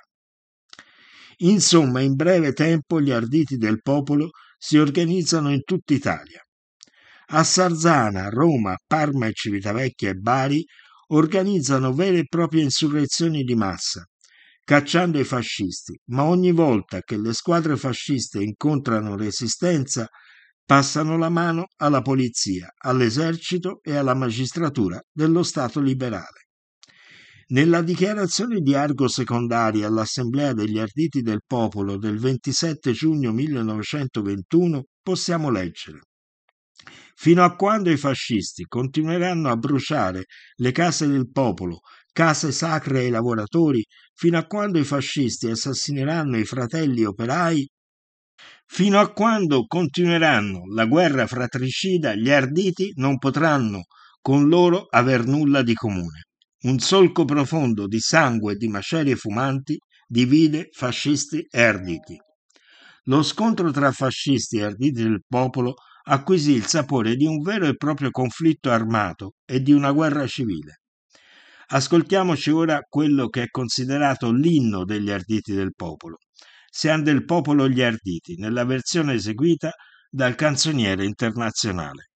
Insomma, 1.41 2.01
in 2.01 2.15
breve 2.15 2.55
tempo 2.55 2.99
gli 3.01 3.11
arditi 3.11 3.57
del 3.57 3.83
popolo 3.83 4.31
si 4.57 4.79
organizzano 4.79 5.53
in 5.53 5.63
tutta 5.65 5.93
Italia. 5.93 6.41
A 7.27 7.45
Sarzana, 7.45 8.31
Roma, 8.31 8.75
Parma 8.87 9.27
e 9.27 9.33
Civitavecchia 9.35 10.11
e 10.11 10.15
Bari 10.15 10.65
organizzano 11.09 11.93
vere 11.93 12.21
e 12.21 12.27
proprie 12.27 12.63
insurrezioni 12.63 13.43
di 13.43 13.55
massa, 13.55 14.03
cacciando 14.65 15.19
i 15.19 15.25
fascisti, 15.25 16.01
ma 16.07 16.25
ogni 16.25 16.53
volta 16.53 17.01
che 17.03 17.19
le 17.19 17.35
squadre 17.35 17.77
fasciste 17.77 18.43
incontrano 18.43 19.15
resistenza 19.15 20.09
passano 20.67 21.17
la 21.17 21.29
mano 21.29 21.69
alla 21.77 22.03
polizia, 22.03 22.69
all'esercito 22.79 23.79
e 23.83 23.95
alla 23.95 24.15
magistratura 24.15 25.01
dello 25.13 25.45
Stato 25.45 25.81
liberale. 25.81 26.49
Nella 27.49 27.81
dichiarazione 27.81 28.59
di 28.59 28.75
Argo 28.75 29.07
Secondaria 29.07 29.87
all'Assemblea 29.87 30.53
degli 30.53 30.81
Arditi 30.81 31.23
del 31.23 31.43
Popolo 31.47 31.97
del 31.97 32.19
27 32.19 32.91
giugno 32.91 33.33
1921 33.33 34.83
possiamo 35.01 35.49
leggere 35.51 36.01
Fino 37.15 37.45
a 37.45 37.55
quando 37.57 37.91
i 37.91 37.97
fascisti 37.97 38.65
continueranno 38.65 39.49
a 39.49 39.57
bruciare 39.57 40.25
le 40.57 40.73
case 40.73 41.07
del 41.07 41.31
popolo, 41.31 41.79
case 42.13 42.53
sacre 42.53 43.01
ai 43.01 43.11
lavoratori, 43.11 43.83
fino 44.13 44.37
a 44.37 44.45
quando 44.45 44.79
i 44.79 44.85
fascisti 44.85 45.49
assassineranno 45.49 46.37
i 46.37 46.45
fratelli 46.45 47.05
operai, 47.05 47.67
Fino 48.67 48.99
a 48.99 49.13
quando 49.13 49.65
continueranno 49.67 50.63
la 50.75 50.87
guerra 50.87 51.27
fratricida, 51.27 52.15
gli 52.15 52.31
arditi 52.31 52.93
non 52.97 53.19
potranno 53.19 53.85
con 54.21 54.49
loro 54.49 54.87
aver 54.91 55.25
nulla 55.27 55.63
di 55.63 55.75
comune. 55.75 56.25
Un 56.63 56.79
solco 56.79 57.25
profondo 57.25 57.87
di 57.87 58.01
sangue 58.01 58.53
e 58.53 58.57
di 58.57 58.69
macerie 58.69 59.15
fumanti 59.15 59.79
divide 60.07 60.69
fascisti 60.73 61.47
e 61.49 61.63
arditi. 61.63 62.19
Lo 63.05 63.23
scontro 63.23 63.71
tra 63.71 63.93
fascisti 63.93 64.59
e 64.59 64.65
arditi 64.65 65.03
del 65.03 65.23
popolo 65.27 65.75
acquisì 66.09 66.53
il 66.53 66.67
sapore 66.67 67.15
di 67.15 67.25
un 67.25 67.41
vero 67.41 67.67
e 67.67 67.77
proprio 67.77 68.11
conflitto 68.11 68.71
armato 68.71 69.35
e 69.45 69.61
di 69.61 69.73
una 69.73 69.93
guerra 69.93 70.27
civile. 70.27 70.81
Ascoltiamoci 71.69 72.51
ora 72.51 72.81
quello 72.89 73.29
che 73.29 73.43
è 73.43 73.49
considerato 73.49 74.33
l'inno 74.33 74.85
degli 74.85 75.11
arditi 75.11 75.53
del 75.53 75.73
popolo, 75.75 76.19
siano 76.77 77.05
del 77.05 77.25
popolo 77.25 77.71
gli 77.71 77.81
arditi, 77.81 78.37
nella 78.37 78.67
versione 78.67 79.15
eseguita 79.15 79.71
dal 80.11 80.35
canzoniere 80.35 81.07
internazionale. 81.07 82.11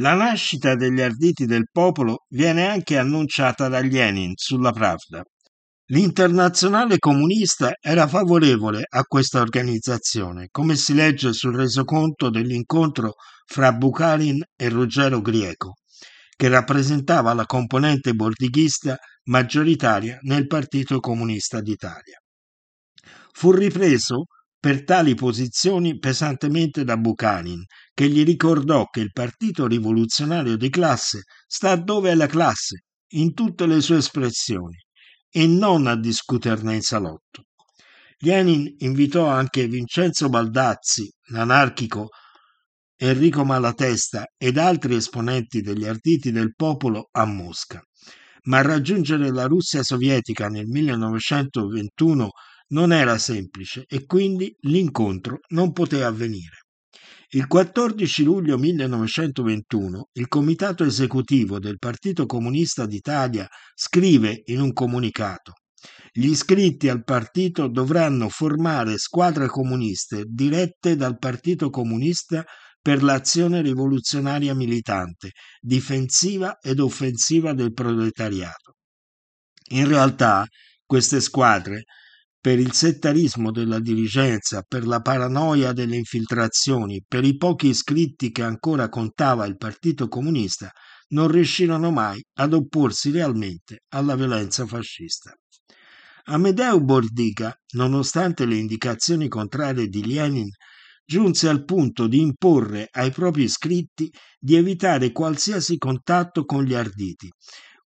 La 0.00 0.14
nascita 0.14 0.76
degli 0.76 1.02
arditi 1.02 1.44
del 1.44 1.68
popolo 1.70 2.24
viene 2.30 2.66
anche 2.66 2.96
annunciata 2.96 3.68
da 3.68 3.80
Lenin 3.80 4.32
sulla 4.34 4.72
Pravda. 4.72 5.22
L'internazionale 5.90 6.96
comunista 6.98 7.74
era 7.78 8.08
favorevole 8.08 8.86
a 8.88 9.02
questa 9.02 9.40
organizzazione, 9.40 10.48
come 10.50 10.76
si 10.76 10.94
legge 10.94 11.34
sul 11.34 11.54
resoconto 11.54 12.30
dell'incontro 12.30 13.12
fra 13.44 13.72
Bukharin 13.72 14.42
e 14.56 14.68
Ruggero 14.70 15.20
Grieco, 15.20 15.74
che 16.34 16.48
rappresentava 16.48 17.34
la 17.34 17.44
componente 17.44 18.14
bordighista 18.14 18.96
maggioritaria 19.24 20.16
nel 20.22 20.46
Partito 20.46 20.98
Comunista 20.98 21.60
d'Italia. 21.60 22.18
Fu 23.32 23.50
ripreso 23.50 24.24
per 24.60 24.84
tali 24.84 25.14
posizioni 25.14 25.98
pesantemente 25.98 26.84
da 26.84 26.98
Bukharin, 26.98 27.64
che 27.94 28.08
gli 28.08 28.22
ricordò 28.22 28.84
che 28.84 29.00
il 29.00 29.10
Partito 29.10 29.66
Rivoluzionario 29.66 30.56
di 30.58 30.68
classe 30.68 31.22
sta 31.46 31.76
dove 31.76 32.10
è 32.10 32.14
la 32.14 32.26
classe, 32.26 32.84
in 33.12 33.32
tutte 33.32 33.66
le 33.66 33.80
sue 33.80 33.96
espressioni, 33.96 34.76
e 35.30 35.46
non 35.46 35.86
a 35.86 35.96
discuterne 35.96 36.74
in 36.74 36.82
salotto. 36.82 37.46
Lenin 38.18 38.74
invitò 38.80 39.26
anche 39.26 39.66
Vincenzo 39.66 40.28
Baldazzi, 40.28 41.10
l'anarchico 41.28 42.08
Enrico 42.96 43.46
Malatesta 43.46 44.26
ed 44.36 44.58
altri 44.58 44.96
esponenti 44.96 45.62
degli 45.62 45.86
arditi 45.86 46.30
del 46.30 46.52
popolo 46.54 47.08
a 47.12 47.24
Mosca, 47.24 47.82
ma 48.42 48.60
raggiungere 48.60 49.32
la 49.32 49.46
Russia 49.46 49.82
sovietica 49.82 50.48
nel 50.48 50.66
1921 50.66 52.28
non 52.70 52.92
era 52.92 53.18
semplice 53.18 53.84
e 53.86 54.04
quindi 54.06 54.54
l'incontro 54.62 55.40
non 55.48 55.72
poté 55.72 56.02
avvenire. 56.02 56.64
Il 57.30 57.46
14 57.46 58.24
luglio 58.24 58.58
1921 58.58 60.08
il 60.14 60.26
comitato 60.26 60.84
esecutivo 60.84 61.60
del 61.60 61.78
Partito 61.78 62.26
Comunista 62.26 62.86
d'Italia 62.86 63.48
scrive 63.74 64.42
in 64.46 64.60
un 64.60 64.72
comunicato 64.72 65.52
gli 66.12 66.26
iscritti 66.26 66.88
al 66.88 67.04
partito 67.04 67.68
dovranno 67.68 68.28
formare 68.28 68.98
squadre 68.98 69.46
comuniste 69.46 70.24
dirette 70.26 70.96
dal 70.96 71.18
Partito 71.18 71.70
Comunista 71.70 72.44
per 72.82 73.02
l'azione 73.02 73.62
rivoluzionaria 73.62 74.54
militante, 74.54 75.32
difensiva 75.60 76.58
ed 76.60 76.80
offensiva 76.80 77.52
del 77.52 77.72
proletariato. 77.72 78.74
In 79.70 79.86
realtà 79.86 80.44
queste 80.84 81.20
squadre 81.20 81.84
per 82.40 82.58
il 82.58 82.72
settarismo 82.72 83.50
della 83.50 83.80
dirigenza, 83.80 84.62
per 84.66 84.86
la 84.86 85.00
paranoia 85.00 85.72
delle 85.72 85.96
infiltrazioni, 85.96 87.04
per 87.06 87.22
i 87.24 87.36
pochi 87.36 87.68
iscritti 87.68 88.30
che 88.30 88.42
ancora 88.42 88.88
contava 88.88 89.44
il 89.44 89.58
Partito 89.58 90.08
Comunista, 90.08 90.70
non 91.08 91.28
riuscirono 91.28 91.90
mai 91.90 92.24
ad 92.38 92.54
opporsi 92.54 93.10
realmente 93.10 93.82
alla 93.90 94.14
violenza 94.14 94.64
fascista. 94.64 95.34
Amedeo 96.24 96.80
Bordiga, 96.80 97.54
nonostante 97.74 98.46
le 98.46 98.56
indicazioni 98.56 99.28
contrarie 99.28 99.88
di 99.88 100.06
Lenin, 100.06 100.48
giunse 101.04 101.48
al 101.48 101.64
punto 101.64 102.06
di 102.06 102.20
imporre 102.20 102.88
ai 102.92 103.10
propri 103.10 103.42
iscritti 103.42 104.10
di 104.38 104.54
evitare 104.54 105.12
qualsiasi 105.12 105.76
contatto 105.76 106.44
con 106.44 106.62
gli 106.64 106.72
arditi 106.72 107.28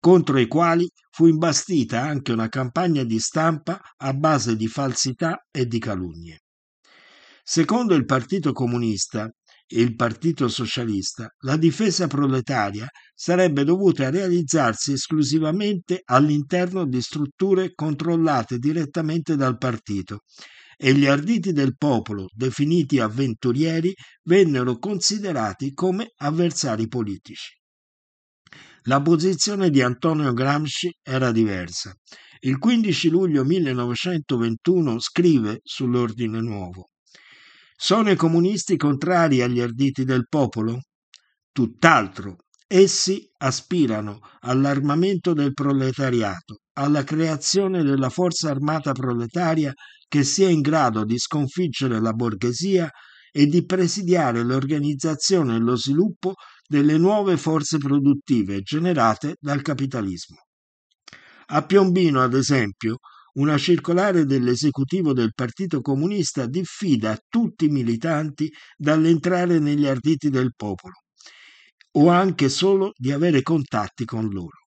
contro 0.02 0.40
i 0.40 0.48
quali 0.48 0.90
fu 1.12 1.28
imbastita 1.28 2.02
anche 2.02 2.32
una 2.32 2.48
campagna 2.48 3.04
di 3.04 3.20
stampa 3.20 3.80
a 3.98 4.12
base 4.12 4.56
di 4.56 4.66
falsità 4.66 5.46
e 5.48 5.66
di 5.66 5.78
calunnie. 5.78 6.40
Secondo 7.44 7.94
il 7.94 8.04
Partito 8.04 8.50
Comunista 8.50 9.30
e 9.64 9.80
il 9.80 9.94
Partito 9.94 10.48
Socialista, 10.48 11.28
la 11.44 11.56
difesa 11.56 12.08
proletaria 12.08 12.88
sarebbe 13.14 13.62
dovuta 13.62 14.10
realizzarsi 14.10 14.90
esclusivamente 14.90 16.02
all'interno 16.04 16.84
di 16.84 17.00
strutture 17.00 17.72
controllate 17.72 18.58
direttamente 18.58 19.36
dal 19.36 19.56
partito 19.56 20.22
e 20.76 20.94
gli 20.94 21.06
arditi 21.06 21.52
del 21.52 21.76
popolo, 21.76 22.26
definiti 22.34 22.98
avventurieri, 22.98 23.94
vennero 24.24 24.78
considerati 24.78 25.72
come 25.74 26.10
avversari 26.16 26.88
politici. 26.88 27.61
La 28.86 29.00
posizione 29.00 29.70
di 29.70 29.80
Antonio 29.80 30.32
Gramsci 30.32 30.92
era 31.04 31.30
diversa. 31.30 31.94
Il 32.40 32.58
15 32.58 33.10
luglio 33.10 33.44
1921 33.44 34.98
scrive 34.98 35.60
sull'ordine 35.62 36.40
nuovo. 36.40 36.88
Sono 37.76 38.10
i 38.10 38.16
comunisti 38.16 38.76
contrari 38.76 39.40
agli 39.40 39.60
arditi 39.60 40.02
del 40.02 40.26
popolo? 40.28 40.80
Tutt'altro. 41.52 42.38
Essi 42.66 43.30
aspirano 43.38 44.18
all'armamento 44.40 45.32
del 45.32 45.52
proletariato, 45.52 46.62
alla 46.72 47.04
creazione 47.04 47.84
della 47.84 48.10
forza 48.10 48.50
armata 48.50 48.90
proletaria 48.90 49.72
che 50.08 50.24
sia 50.24 50.48
in 50.48 50.60
grado 50.60 51.04
di 51.04 51.18
sconfiggere 51.18 52.00
la 52.00 52.12
borghesia 52.12 52.90
e 53.30 53.46
di 53.46 53.64
presidiare 53.64 54.42
l'organizzazione 54.42 55.54
e 55.54 55.58
lo 55.58 55.76
sviluppo 55.76 56.34
delle 56.66 56.98
nuove 56.98 57.36
forze 57.36 57.78
produttive 57.78 58.62
generate 58.62 59.36
dal 59.38 59.62
capitalismo. 59.62 60.36
A 61.46 61.64
Piombino, 61.64 62.22
ad 62.22 62.34
esempio, 62.34 62.98
una 63.34 63.56
circolare 63.58 64.24
dell'esecutivo 64.24 65.12
del 65.12 65.32
Partito 65.34 65.80
Comunista 65.80 66.46
diffida 66.46 67.18
tutti 67.28 67.66
i 67.66 67.70
militanti 67.70 68.50
dall'entrare 68.76 69.58
negli 69.58 69.86
arditi 69.86 70.28
del 70.28 70.52
popolo 70.54 70.94
o 71.94 72.08
anche 72.08 72.48
solo 72.48 72.92
di 72.96 73.12
avere 73.12 73.42
contatti 73.42 74.04
con 74.04 74.28
loro. 74.28 74.60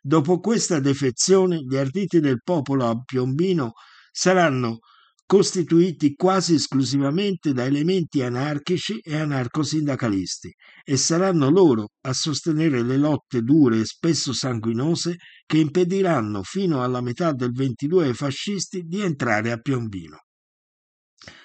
Dopo 0.00 0.38
questa 0.40 0.78
defezione, 0.78 1.58
gli 1.58 1.76
arditi 1.76 2.20
del 2.20 2.40
popolo 2.42 2.88
a 2.88 2.98
Piombino 3.02 3.72
saranno 4.10 4.78
costituiti 5.26 6.14
quasi 6.14 6.54
esclusivamente 6.54 7.52
da 7.52 7.64
elementi 7.64 8.22
anarchici 8.22 9.00
e 9.00 9.16
anarcosindacalisti 9.16 10.54
e 10.84 10.96
saranno 10.96 11.50
loro 11.50 11.90
a 12.02 12.12
sostenere 12.12 12.82
le 12.82 12.96
lotte 12.96 13.42
dure 13.42 13.80
e 13.80 13.84
spesso 13.84 14.32
sanguinose 14.32 15.16
che 15.44 15.58
impediranno 15.58 16.44
fino 16.44 16.82
alla 16.82 17.00
metà 17.00 17.32
del 17.32 17.50
22 17.50 18.06
ai 18.06 18.14
fascisti 18.14 18.82
di 18.82 19.00
entrare 19.00 19.50
a 19.50 19.58
Piombino. 19.58 20.18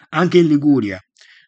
Anche 0.09 0.37
in 0.37 0.47
Liguria, 0.47 0.99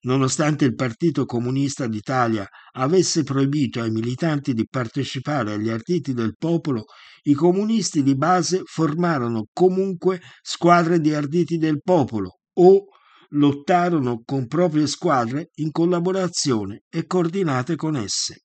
nonostante 0.03 0.65
il 0.65 0.75
Partito 0.75 1.25
Comunista 1.25 1.87
d'Italia 1.87 2.47
avesse 2.73 3.23
proibito 3.23 3.81
ai 3.81 3.91
militanti 3.91 4.53
di 4.53 4.65
partecipare 4.67 5.53
agli 5.53 5.69
arditi 5.69 6.13
del 6.13 6.35
popolo, 6.37 6.85
i 7.23 7.33
comunisti 7.33 8.03
di 8.03 8.15
base 8.15 8.61
formarono 8.65 9.47
comunque 9.51 10.21
squadre 10.41 10.99
di 10.99 11.13
arditi 11.13 11.57
del 11.57 11.81
popolo 11.81 12.39
o 12.55 12.85
lottarono 13.29 14.21
con 14.23 14.47
proprie 14.47 14.87
squadre 14.87 15.49
in 15.55 15.71
collaborazione 15.71 16.83
e 16.89 17.05
coordinate 17.05 17.75
con 17.75 17.95
esse. 17.95 18.43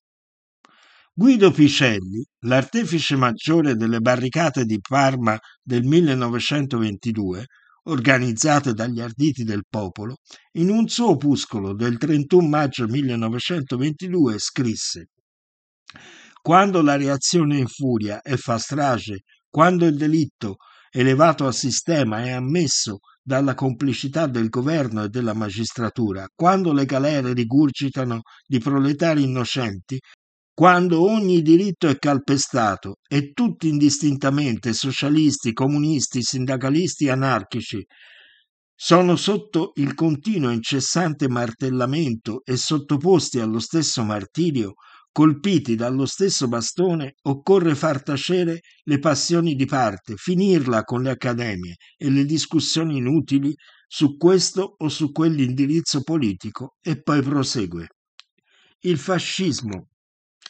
Guido 1.13 1.51
Picelli, 1.51 2.25
l'artefice 2.45 3.17
maggiore 3.17 3.75
delle 3.75 3.99
barricate 3.99 4.63
di 4.63 4.79
Parma 4.79 5.37
del 5.61 5.83
1922, 5.83 7.45
organizzate 7.89 8.73
dagli 8.73 9.01
arditi 9.01 9.43
del 9.43 9.63
popolo, 9.67 10.17
in 10.53 10.69
un 10.69 10.87
suo 10.87 11.09
opuscolo 11.11 11.73
del 11.73 11.97
31 11.97 12.47
maggio 12.47 12.87
1922 12.87 14.39
scrisse 14.39 15.09
Quando 16.41 16.81
la 16.81 16.95
reazione 16.95 17.57
infuria 17.57 18.21
e 18.21 18.37
fa 18.37 18.57
strage, 18.57 19.23
quando 19.49 19.85
il 19.85 19.95
delitto 19.95 20.57
elevato 20.91 21.45
a 21.45 21.51
sistema 21.51 22.23
è 22.23 22.31
ammesso 22.31 22.99
dalla 23.21 23.53
complicità 23.53 24.25
del 24.25 24.49
governo 24.49 25.03
e 25.03 25.09
della 25.09 25.33
magistratura, 25.33 26.27
quando 26.33 26.73
le 26.73 26.85
galere 26.85 27.33
rigurgitano 27.33 28.21
di 28.47 28.57
proletari 28.59 29.23
innocenti, 29.23 29.99
quando 30.59 31.09
ogni 31.09 31.41
diritto 31.41 31.87
è 31.87 31.97
calpestato 31.97 32.97
e 33.07 33.31
tutti 33.31 33.69
indistintamente, 33.69 34.73
socialisti, 34.73 35.53
comunisti, 35.53 36.21
sindacalisti, 36.21 37.07
anarchici, 37.07 37.81
sono 38.75 39.15
sotto 39.15 39.71
il 39.75 39.93
continuo 39.93 40.49
incessante 40.49 41.29
martellamento 41.29 42.41
e 42.43 42.57
sottoposti 42.57 43.39
allo 43.39 43.59
stesso 43.59 44.03
martirio, 44.03 44.73
colpiti 45.13 45.75
dallo 45.75 46.05
stesso 46.05 46.49
bastone, 46.49 47.13
occorre 47.21 47.73
far 47.73 48.03
tacere 48.03 48.59
le 48.83 48.99
passioni 48.99 49.53
di 49.53 49.65
parte, 49.65 50.15
finirla 50.17 50.83
con 50.83 51.03
le 51.03 51.11
accademie 51.11 51.75
e 51.95 52.09
le 52.09 52.25
discussioni 52.25 52.97
inutili 52.97 53.53
su 53.87 54.17
questo 54.17 54.75
o 54.77 54.89
su 54.89 55.13
quell'indirizzo 55.13 56.01
politico 56.01 56.75
e 56.81 57.01
poi 57.01 57.21
prosegue. 57.21 57.87
Il 58.81 58.97
fascismo 58.97 59.88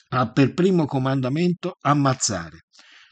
ha 0.10 0.32
per 0.32 0.54
primo 0.54 0.86
comandamento 0.86 1.76
ammazzare. 1.82 2.65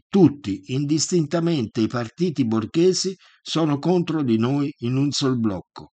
Tutti, 0.10 0.74
indistintamente 0.74 1.82
i 1.82 1.88
partiti 1.88 2.46
borghesi, 2.46 3.16
sono 3.42 3.78
contro 3.78 4.24
di 4.24 4.38
noi 4.38 4.74
in 4.80 4.96
un 4.96 5.12
sol 5.12 5.38
blocco. 5.38 5.92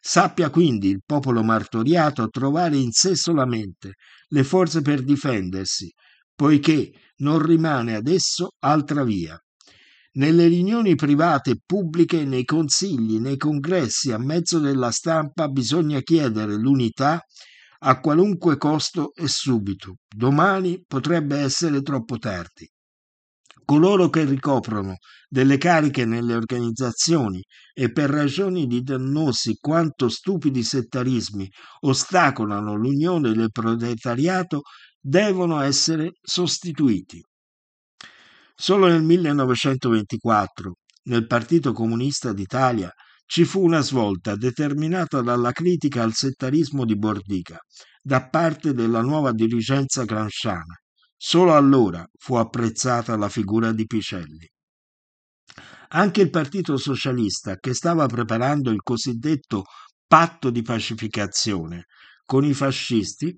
Sappia 0.00 0.48
quindi 0.48 0.88
il 0.88 1.02
popolo 1.04 1.42
martoriato 1.42 2.28
trovare 2.28 2.76
in 2.76 2.90
sé 2.90 3.14
solamente 3.14 3.94
le 4.28 4.44
forze 4.44 4.80
per 4.80 5.02
difendersi, 5.02 5.92
poiché 6.34 6.90
non 7.16 7.44
rimane 7.44 7.94
ad 7.94 8.08
esso 8.08 8.54
altra 8.60 9.04
via. 9.04 9.38
Nelle 10.12 10.48
riunioni 10.48 10.94
private 10.94 11.50
e 11.50 11.60
pubbliche, 11.64 12.24
nei 12.24 12.44
consigli, 12.44 13.18
nei 13.18 13.36
congressi, 13.36 14.10
a 14.10 14.18
mezzo 14.18 14.58
della 14.58 14.90
stampa, 14.90 15.48
bisogna 15.48 16.00
chiedere 16.00 16.54
l'unità 16.54 17.22
a 17.82 18.00
qualunque 18.00 18.56
costo 18.56 19.12
e 19.14 19.28
subito. 19.28 19.96
Domani 20.08 20.82
potrebbe 20.86 21.38
essere 21.38 21.82
troppo 21.82 22.18
tardi. 22.18 22.68
Coloro 23.64 24.10
che 24.10 24.24
ricoprono 24.24 24.96
delle 25.28 25.56
cariche 25.56 26.04
nelle 26.04 26.34
organizzazioni 26.34 27.40
e 27.72 27.92
per 27.92 28.10
ragioni 28.10 28.66
di 28.66 28.82
dannosi 28.82 29.54
quanto 29.60 30.08
stupidi 30.08 30.62
settarismi 30.64 31.48
ostacolano 31.80 32.74
l'unione 32.74 33.32
del 33.32 33.50
proletariato 33.52 34.62
devono 34.98 35.60
essere 35.60 36.14
sostituiti. 36.20 37.22
Solo 38.54 38.88
nel 38.88 39.02
1924, 39.02 40.74
nel 41.04 41.26
Partito 41.26 41.72
Comunista 41.72 42.32
d'Italia, 42.32 42.92
ci 43.30 43.44
fu 43.44 43.62
una 43.62 43.80
svolta 43.80 44.34
determinata 44.34 45.20
dalla 45.22 45.52
critica 45.52 46.02
al 46.02 46.14
settarismo 46.14 46.84
di 46.84 46.96
Bordica 46.96 47.60
da 48.02 48.28
parte 48.28 48.72
della 48.72 49.02
nuova 49.02 49.30
dirigenza 49.30 50.02
gramsciana. 50.02 50.74
Solo 51.16 51.54
allora 51.54 52.04
fu 52.18 52.34
apprezzata 52.34 53.16
la 53.16 53.28
figura 53.28 53.70
di 53.70 53.86
Picelli. 53.86 54.50
Anche 55.90 56.22
il 56.22 56.30
Partito 56.30 56.76
Socialista, 56.76 57.54
che 57.54 57.72
stava 57.72 58.06
preparando 58.06 58.72
il 58.72 58.80
cosiddetto 58.82 59.62
patto 60.08 60.50
di 60.50 60.62
pacificazione 60.62 61.84
con 62.24 62.44
i 62.44 62.52
fascisti, 62.52 63.32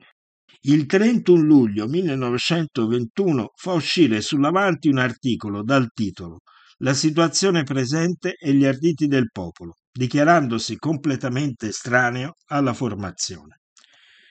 il 0.63 0.87
31 0.87 1.43
luglio 1.43 1.87
1921 1.87 3.51
fa 3.57 3.73
uscire 3.75 4.23
sull'avanti 4.23 4.89
un 4.89 4.97
articolo 4.97 5.63
dal 5.63 5.91
titolo 5.93 6.39
La 6.83 6.95
situazione 6.95 7.63
presente 7.63 8.35
e 8.35 8.53
gli 8.55 8.65
arditi 8.65 9.07
del 9.07 9.31
popolo, 9.31 9.77
dichiarandosi 9.93 10.79
completamente 10.79 11.69
estraneo 11.69 12.35
alla 12.47 12.75
formazione. 12.75 13.61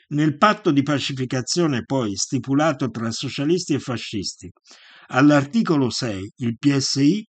Nel 0.10 0.36
patto 0.36 0.72
di 0.72 0.84
pacificazione 0.84 1.86
poi 1.86 2.14
stipulato 2.18 2.90
tra 2.90 3.10
socialisti 3.10 3.76
e 3.76 3.80
fascisti, 3.80 4.52
all'articolo 5.08 5.90
6 5.90 6.34
il 6.40 6.58
PSI 6.58 7.26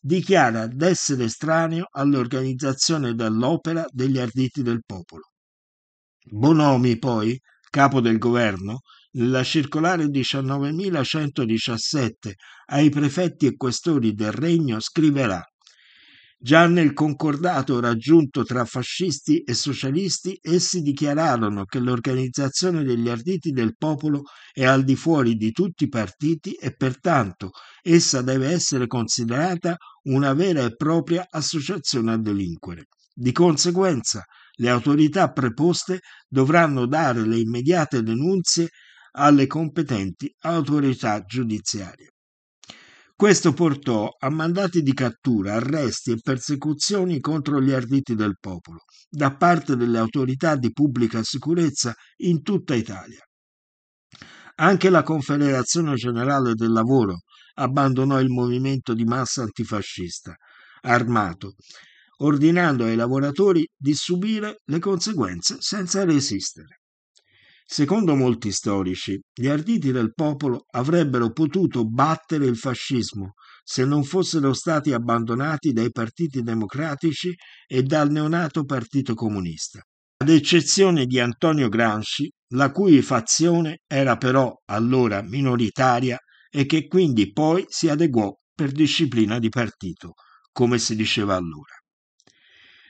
dichiara 0.00 0.66
d'essere 0.66 1.24
estraneo 1.24 1.84
all'organizzazione 1.90 3.12
dell'opera 3.12 3.84
degli 3.90 4.18
arditi 4.18 4.62
del 4.62 4.80
popolo. 4.82 5.24
Bonomi 6.22 6.96
poi 6.96 7.38
capo 7.68 8.00
del 8.00 8.16
governo, 8.16 8.80
nella 9.14 9.42
circolare 9.42 10.06
19.117 10.06 12.32
ai 12.66 12.90
prefetti 12.90 13.46
e 13.46 13.56
questori 13.56 14.14
del 14.14 14.32
regno 14.32 14.78
scriverà 14.80 15.44
Già 16.44 16.66
nel 16.66 16.92
concordato 16.92 17.80
raggiunto 17.80 18.44
tra 18.44 18.66
fascisti 18.66 19.40
e 19.40 19.54
socialisti, 19.54 20.38
essi 20.42 20.82
dichiararono 20.82 21.64
che 21.64 21.78
l'organizzazione 21.78 22.84
degli 22.84 23.08
arditi 23.08 23.50
del 23.50 23.78
popolo 23.78 24.24
è 24.52 24.66
al 24.66 24.84
di 24.84 24.94
fuori 24.94 25.36
di 25.36 25.52
tutti 25.52 25.84
i 25.84 25.88
partiti 25.88 26.52
e 26.52 26.76
pertanto 26.76 27.52
essa 27.80 28.20
deve 28.20 28.50
essere 28.50 28.86
considerata 28.86 29.74
una 30.02 30.34
vera 30.34 30.64
e 30.64 30.76
propria 30.76 31.26
associazione 31.30 32.12
a 32.12 32.18
delinquere. 32.18 32.88
Di 33.10 33.32
conseguenza, 33.32 34.22
le 34.56 34.68
autorità 34.68 35.32
preposte 35.32 36.00
dovranno 36.28 36.86
dare 36.86 37.26
le 37.26 37.38
immediate 37.38 38.02
denunzie 38.02 38.68
alle 39.16 39.46
competenti 39.46 40.32
autorità 40.40 41.20
giudiziarie. 41.22 42.10
Questo 43.16 43.52
portò 43.52 44.08
a 44.18 44.28
mandati 44.28 44.82
di 44.82 44.92
cattura, 44.92 45.54
arresti 45.54 46.10
e 46.10 46.18
persecuzioni 46.20 47.20
contro 47.20 47.60
gli 47.60 47.70
arditi 47.70 48.14
del 48.14 48.36
popolo 48.40 48.80
da 49.08 49.36
parte 49.36 49.76
delle 49.76 49.98
autorità 49.98 50.56
di 50.56 50.72
pubblica 50.72 51.22
sicurezza 51.22 51.94
in 52.22 52.42
tutta 52.42 52.74
Italia. 52.74 53.20
Anche 54.56 54.90
la 54.90 55.02
Confederazione 55.02 55.94
Generale 55.94 56.54
del 56.54 56.72
Lavoro 56.72 57.20
abbandonò 57.54 58.20
il 58.20 58.30
movimento 58.30 58.94
di 58.94 59.04
massa 59.04 59.42
antifascista 59.42 60.34
armato 60.82 61.54
ordinando 62.18 62.84
ai 62.84 62.94
lavoratori 62.94 63.68
di 63.76 63.94
subire 63.94 64.60
le 64.66 64.78
conseguenze 64.78 65.56
senza 65.60 66.04
resistere. 66.04 66.82
Secondo 67.66 68.14
molti 68.14 68.52
storici, 68.52 69.18
gli 69.32 69.46
arditi 69.46 69.90
del 69.90 70.12
popolo 70.12 70.66
avrebbero 70.70 71.32
potuto 71.32 71.86
battere 71.88 72.44
il 72.46 72.56
fascismo 72.56 73.32
se 73.64 73.86
non 73.86 74.04
fossero 74.04 74.52
stati 74.52 74.92
abbandonati 74.92 75.72
dai 75.72 75.90
partiti 75.90 76.42
democratici 76.42 77.34
e 77.66 77.82
dal 77.82 78.10
neonato 78.10 78.64
Partito 78.64 79.14
Comunista, 79.14 79.80
ad 80.18 80.28
eccezione 80.28 81.06
di 81.06 81.18
Antonio 81.18 81.70
Gramsci, 81.70 82.30
la 82.48 82.70
cui 82.70 83.00
fazione 83.00 83.78
era 83.86 84.16
però 84.16 84.54
allora 84.66 85.22
minoritaria 85.22 86.18
e 86.50 86.66
che 86.66 86.86
quindi 86.86 87.32
poi 87.32 87.64
si 87.68 87.88
adeguò 87.88 88.30
per 88.54 88.70
disciplina 88.70 89.38
di 89.38 89.48
partito, 89.48 90.12
come 90.52 90.78
si 90.78 90.94
diceva 90.94 91.34
allora. 91.34 91.74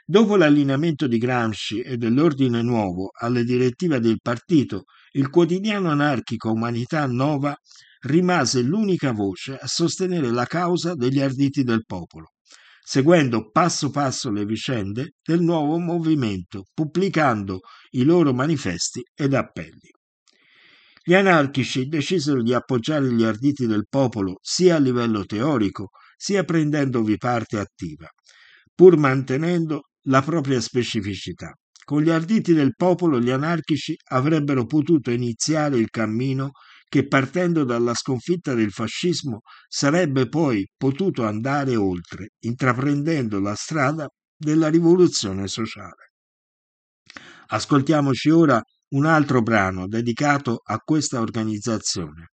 Dopo 0.06 0.36
l'allineamento 0.36 1.06
di 1.06 1.16
Gramsci 1.16 1.80
e 1.80 1.96
dell'Ordine 1.96 2.60
Nuovo 2.60 3.08
alle 3.18 3.42
direttive 3.42 4.00
del 4.00 4.18
partito, 4.20 4.84
il 5.12 5.30
quotidiano 5.30 5.88
anarchico 5.88 6.52
Umanità 6.52 7.06
Nova 7.06 7.56
rimase 8.00 8.60
l'unica 8.60 9.12
voce 9.12 9.56
a 9.56 9.66
sostenere 9.66 10.30
la 10.30 10.44
causa 10.44 10.94
degli 10.94 11.22
arditi 11.22 11.62
del 11.62 11.86
popolo, 11.86 12.32
seguendo 12.82 13.48
passo 13.50 13.88
passo 13.88 14.30
le 14.30 14.44
vicende 14.44 15.14
del 15.24 15.40
nuovo 15.40 15.78
movimento, 15.78 16.64
pubblicando 16.74 17.60
i 17.92 18.04
loro 18.04 18.34
manifesti 18.34 19.02
ed 19.14 19.32
appelli. 19.32 19.88
Gli 21.02 21.14
anarchici 21.14 21.86
decisero 21.86 22.42
di 22.42 22.52
appoggiare 22.52 23.10
gli 23.10 23.24
arditi 23.24 23.66
del 23.66 23.86
popolo 23.88 24.36
sia 24.42 24.76
a 24.76 24.80
livello 24.80 25.24
teorico, 25.24 25.88
sia 26.14 26.44
prendendovi 26.44 27.16
parte 27.16 27.58
attiva, 27.58 28.06
pur 28.74 28.98
mantenendo 28.98 29.84
la 30.04 30.22
propria 30.22 30.60
specificità. 30.60 31.52
Con 31.84 32.00
gli 32.02 32.10
arditi 32.10 32.54
del 32.54 32.74
popolo 32.74 33.20
gli 33.20 33.30
anarchici 33.30 33.94
avrebbero 34.10 34.64
potuto 34.64 35.10
iniziare 35.10 35.76
il 35.76 35.90
cammino 35.90 36.52
che 36.88 37.06
partendo 37.06 37.64
dalla 37.64 37.94
sconfitta 37.94 38.54
del 38.54 38.70
fascismo 38.70 39.40
sarebbe 39.68 40.28
poi 40.28 40.66
potuto 40.76 41.26
andare 41.26 41.76
oltre, 41.76 42.28
intraprendendo 42.40 43.40
la 43.40 43.54
strada 43.54 44.06
della 44.36 44.68
rivoluzione 44.68 45.48
sociale. 45.48 46.12
Ascoltiamoci 47.48 48.30
ora 48.30 48.62
un 48.90 49.06
altro 49.06 49.42
brano 49.42 49.86
dedicato 49.86 50.60
a 50.64 50.78
questa 50.78 51.20
organizzazione, 51.20 52.28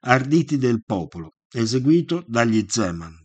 Arditi 0.00 0.58
del 0.58 0.82
Popolo, 0.84 1.36
eseguito 1.50 2.22
dagli 2.26 2.64
Zeman. 2.68 3.21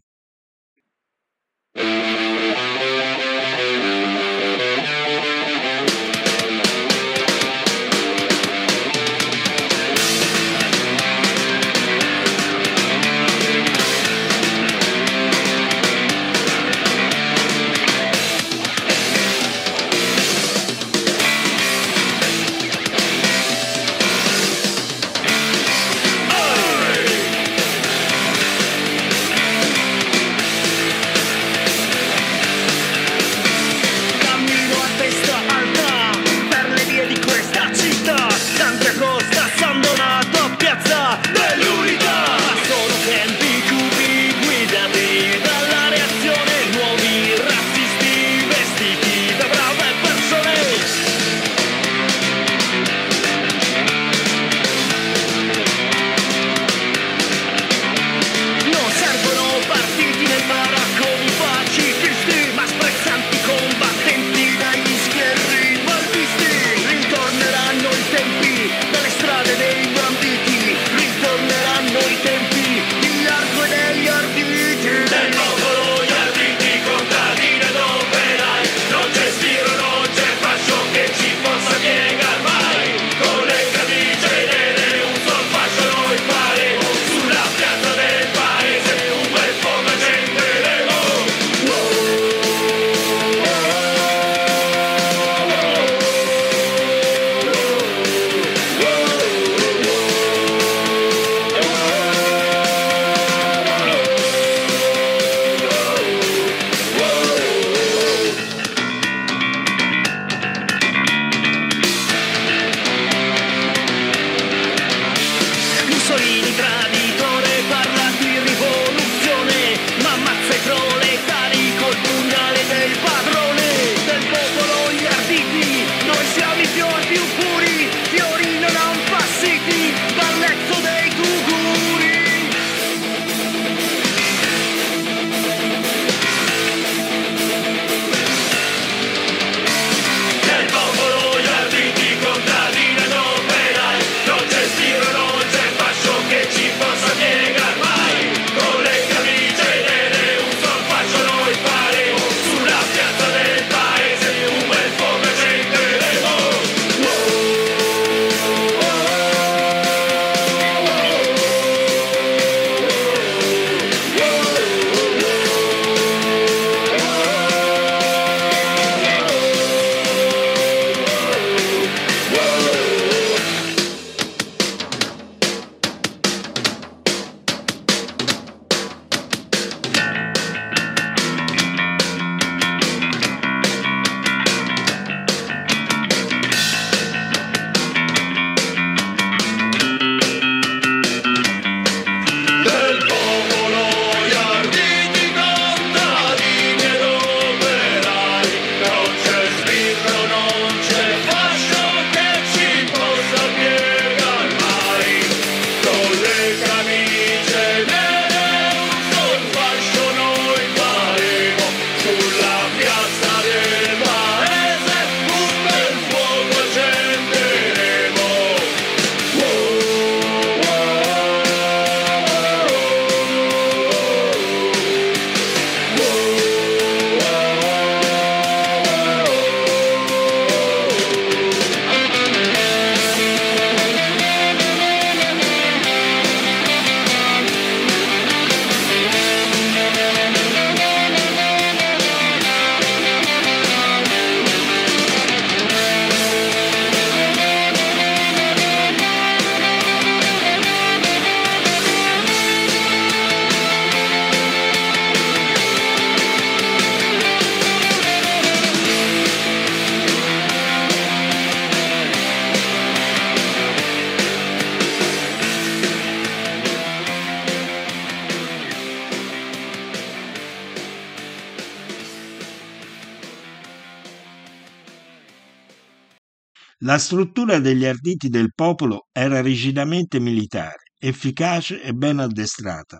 La 276.88 277.00
struttura 277.00 277.60
degli 277.60 277.84
arditi 277.84 278.30
del 278.30 278.54
popolo 278.56 279.08
era 279.12 279.42
rigidamente 279.42 280.22
militare, 280.22 280.94
efficace 280.98 281.82
e 281.82 281.92
ben 281.92 282.20
addestrata. 282.20 282.98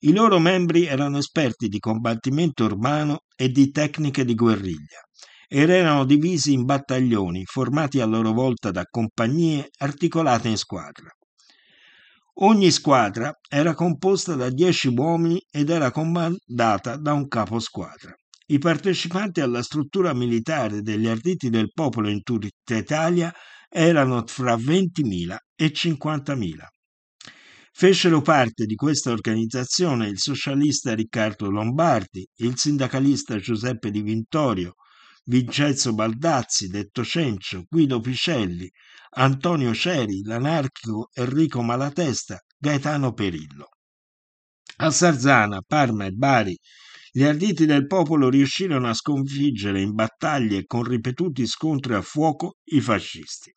I 0.00 0.12
loro 0.12 0.40
membri 0.40 0.86
erano 0.86 1.18
esperti 1.18 1.68
di 1.68 1.78
combattimento 1.78 2.64
urbano 2.64 3.20
e 3.36 3.50
di 3.50 3.70
tecniche 3.70 4.24
di 4.24 4.34
guerriglia 4.34 4.98
ed 5.46 5.70
erano 5.70 6.04
divisi 6.04 6.52
in 6.52 6.64
battaglioni 6.64 7.44
formati 7.44 8.00
a 8.00 8.04
loro 8.04 8.32
volta 8.32 8.72
da 8.72 8.82
compagnie 8.82 9.68
articolate 9.78 10.48
in 10.48 10.56
squadra. 10.56 11.08
Ogni 12.40 12.72
squadra 12.72 13.32
era 13.48 13.74
composta 13.74 14.34
da 14.34 14.50
dieci 14.50 14.88
uomini 14.88 15.40
ed 15.52 15.70
era 15.70 15.92
comandata 15.92 16.96
da 16.96 17.12
un 17.12 17.28
capo 17.28 17.60
squadra. 17.60 18.12
I 18.50 18.58
partecipanti 18.58 19.40
alla 19.40 19.62
struttura 19.62 20.12
militare 20.12 20.82
degli 20.82 21.06
arditi 21.06 21.50
del 21.50 21.70
popolo 21.72 22.08
in 22.08 22.24
tutta 22.24 22.74
Italia 22.74 23.32
erano 23.68 24.24
fra 24.26 24.56
20.000 24.56 25.36
e 25.54 25.66
50.000. 25.66 26.54
Fecero 27.72 28.20
parte 28.22 28.64
di 28.64 28.74
questa 28.74 29.12
organizzazione 29.12 30.08
il 30.08 30.18
socialista 30.18 30.96
Riccardo 30.96 31.48
Lombardi, 31.48 32.26
il 32.38 32.58
sindacalista 32.58 33.36
Giuseppe 33.36 33.92
Di 33.92 34.02
Vittorio, 34.02 34.74
Vincenzo 35.26 35.94
Baldazzi, 35.94 36.66
detto 36.66 37.04
Cencio, 37.04 37.66
Guido 37.68 38.00
Picelli, 38.00 38.68
Antonio 39.10 39.72
Ceri, 39.72 40.22
l'anarchico 40.24 41.10
Enrico 41.12 41.62
Malatesta, 41.62 42.40
Gaetano 42.58 43.12
Perillo. 43.12 43.68
A 44.78 44.90
Sarzana, 44.90 45.60
Parma 45.64 46.06
e 46.06 46.10
Bari 46.10 46.58
gli 47.12 47.24
arditi 47.24 47.66
del 47.66 47.86
popolo 47.86 48.28
riuscirono 48.28 48.88
a 48.88 48.94
sconfiggere 48.94 49.80
in 49.80 49.92
battaglie 49.92 50.64
con 50.64 50.84
ripetuti 50.84 51.46
scontri 51.46 51.94
a 51.94 52.02
fuoco 52.02 52.58
i 52.66 52.80
fascisti. 52.80 53.52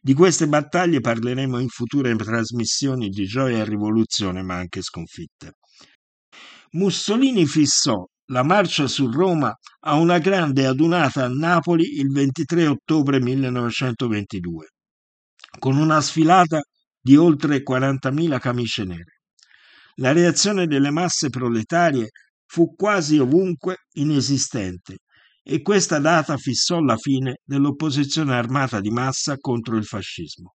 Di 0.00 0.14
queste 0.14 0.48
battaglie 0.48 1.00
parleremo 1.00 1.58
in 1.58 1.68
future 1.68 2.16
trasmissioni 2.16 3.08
di 3.08 3.24
Gioia 3.24 3.58
e 3.58 3.64
Rivoluzione, 3.64 4.42
ma 4.42 4.56
anche 4.56 4.82
sconfitte. 4.82 5.52
Mussolini 6.72 7.46
fissò 7.46 8.04
la 8.26 8.42
marcia 8.42 8.88
su 8.88 9.10
Roma 9.10 9.54
a 9.80 9.94
una 9.96 10.18
grande 10.18 10.66
adunata 10.66 11.24
a 11.24 11.28
Napoli 11.28 11.98
il 11.98 12.08
23 12.08 12.66
ottobre 12.66 13.20
1922, 13.20 14.66
con 15.58 15.76
una 15.76 16.00
sfilata 16.00 16.62
di 17.00 17.16
oltre 17.16 17.62
40.000 17.62 18.38
camicie 18.40 18.84
nere. 18.84 19.20
La 19.96 20.12
reazione 20.12 20.66
delle 20.66 20.90
masse 20.90 21.28
proletarie 21.28 22.08
fu 22.52 22.74
quasi 22.74 23.16
ovunque 23.16 23.86
inesistente 23.92 24.98
e 25.42 25.62
questa 25.62 25.98
data 25.98 26.36
fissò 26.36 26.80
la 26.80 26.98
fine 26.98 27.38
dell'opposizione 27.42 28.34
armata 28.34 28.78
di 28.78 28.90
massa 28.90 29.36
contro 29.38 29.78
il 29.78 29.86
fascismo. 29.86 30.52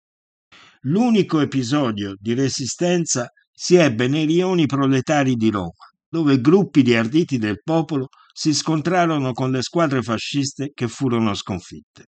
L'unico 0.81 1.39
episodio 1.39 2.13
di 2.19 2.33
resistenza 2.33 3.29
si 3.49 3.75
ebbe 3.75 4.09
nei 4.09 4.25
rioni 4.25 4.65
proletari 4.65 5.35
di 5.35 5.49
Roma, 5.49 5.71
dove 6.09 6.41
gruppi 6.41 6.81
di 6.81 6.93
arditi 6.93 7.37
del 7.37 7.61
popolo 7.63 8.07
si 8.33 8.53
scontrarono 8.53 9.31
con 9.31 9.51
le 9.51 9.61
squadre 9.61 10.01
fasciste 10.01 10.71
che 10.73 10.89
furono 10.89 11.33
sconfitte. 11.33 12.07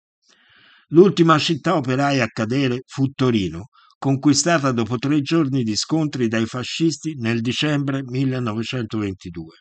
L'ultima 0.91 1.39
città 1.39 1.74
operaia 1.74 2.22
a 2.22 2.28
cadere 2.33 2.83
fu 2.87 3.09
Torino, 3.09 3.66
conquistata 3.99 4.70
dopo 4.70 4.97
tre 4.97 5.22
giorni 5.22 5.64
di 5.64 5.74
scontri 5.74 6.28
dai 6.28 6.47
fascisti 6.47 7.16
nel 7.16 7.41
dicembre 7.41 8.03
1922. 8.05 9.57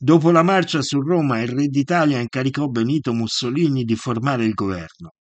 Dopo 0.00 0.30
la 0.30 0.44
marcia 0.44 0.80
su 0.80 1.00
Roma, 1.00 1.40
il 1.40 1.48
re 1.48 1.66
d'Italia 1.66 2.20
incaricò 2.20 2.68
Benito 2.68 3.12
Mussolini 3.12 3.82
di 3.82 3.96
formare 3.96 4.44
il 4.44 4.54
governo. 4.54 5.14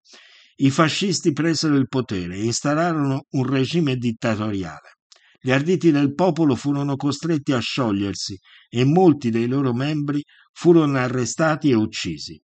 I 0.56 0.70
fascisti 0.70 1.32
presero 1.32 1.76
il 1.76 1.88
potere 1.88 2.36
e 2.36 2.44
installarono 2.44 3.24
un 3.30 3.46
regime 3.46 3.96
dittatoriale. 3.96 4.96
Gli 5.40 5.50
arditi 5.50 5.90
del 5.90 6.12
popolo 6.12 6.56
furono 6.56 6.96
costretti 6.96 7.52
a 7.52 7.58
sciogliersi 7.58 8.38
e 8.68 8.84
molti 8.84 9.30
dei 9.30 9.46
loro 9.46 9.72
membri 9.72 10.22
furono 10.52 10.98
arrestati 10.98 11.70
e 11.70 11.74
uccisi. 11.74 12.38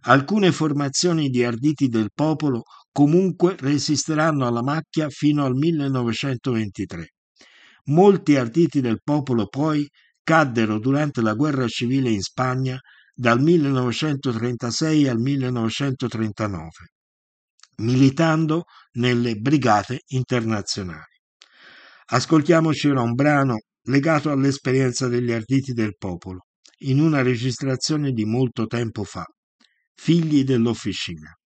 Alcune 0.00 0.52
formazioni 0.52 1.30
di 1.30 1.44
arditi 1.44 1.88
del 1.88 2.10
popolo 2.12 2.64
comunque 2.92 3.56
resisteranno 3.58 4.46
alla 4.46 4.62
macchia 4.62 5.08
fino 5.08 5.46
al 5.46 5.54
1923. 5.54 7.14
Molti 7.84 8.36
arditi 8.36 8.82
del 8.82 9.00
popolo 9.02 9.46
poi 9.46 9.88
caddero 10.28 10.78
durante 10.78 11.22
la 11.22 11.32
guerra 11.32 11.66
civile 11.68 12.10
in 12.10 12.20
Spagna 12.20 12.78
dal 13.14 13.40
1936 13.40 15.08
al 15.08 15.18
1939. 15.18 16.68
militando 17.76 18.64
nelle 18.96 19.36
brigate 19.36 20.02
internazionali. 20.08 21.16
Ascoltiamoci 22.06 22.88
ora 22.88 23.00
un 23.00 23.14
brano 23.14 23.60
legato 23.84 24.30
all'esperienza 24.30 25.08
degli 25.08 25.32
arditi 25.32 25.72
del 25.72 25.94
popolo, 25.96 26.40
in 26.80 27.00
una 27.00 27.22
registrazione 27.22 28.10
di 28.10 28.26
molto 28.26 28.66
tempo 28.66 29.04
fa, 29.04 29.24
Figli 29.94 30.44
dell'officina. 30.44 31.37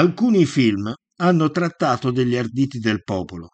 Alcuni 0.00 0.46
film 0.46 0.90
hanno 1.16 1.50
trattato 1.50 2.10
degli 2.10 2.34
arditi 2.34 2.78
del 2.78 3.02
popolo. 3.02 3.48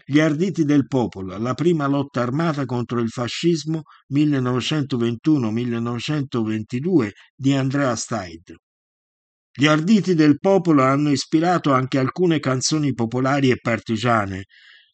Gli 0.05 0.20
arditi 0.20 0.64
del 0.64 0.86
popolo, 0.86 1.36
la 1.38 1.55
prima 1.55 1.86
lotta 1.86 2.22
armata 2.22 2.64
contro 2.64 3.00
il 3.00 3.09
fascismo 3.09 3.82
1921-1922 4.12 7.11
di 7.34 7.55
Andrea 7.55 7.94
Staid. 7.94 8.55
Gli 9.55 9.66
arditi 9.66 10.14
del 10.14 10.38
popolo 10.38 10.82
hanno 10.82 11.11
ispirato 11.11 11.72
anche 11.72 11.98
alcune 11.98 12.40
canzoni 12.40 12.94
popolari 12.94 13.50
e 13.50 13.59
partigiane, 13.61 14.44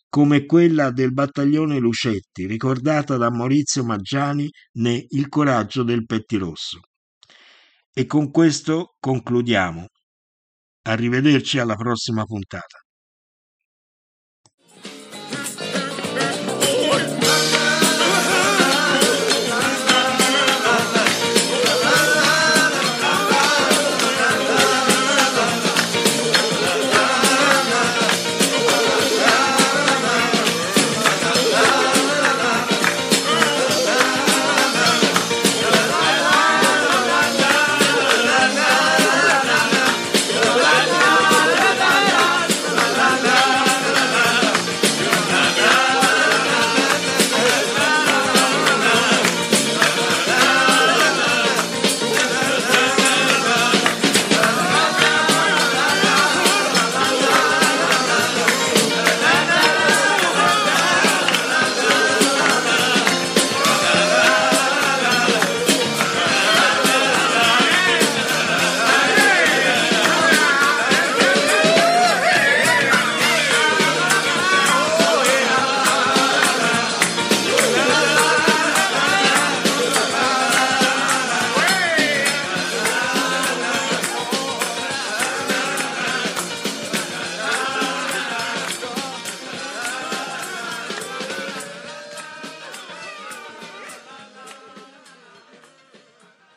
come 0.08 0.46
quella 0.46 0.90
del 0.90 1.12
battaglione 1.12 1.78
Lucetti, 1.78 2.46
ricordata 2.46 3.16
da 3.16 3.30
Maurizio 3.30 3.84
Maggiani 3.84 4.48
ne 4.78 5.04
Il 5.10 5.28
coraggio 5.28 5.82
del 5.82 6.06
pettirosso. 6.06 6.80
E 7.92 8.06
con 8.06 8.30
questo 8.30 8.96
concludiamo. 8.98 9.86
Arrivederci 10.82 11.58
alla 11.58 11.76
prossima 11.76 12.24
puntata. 12.24 12.78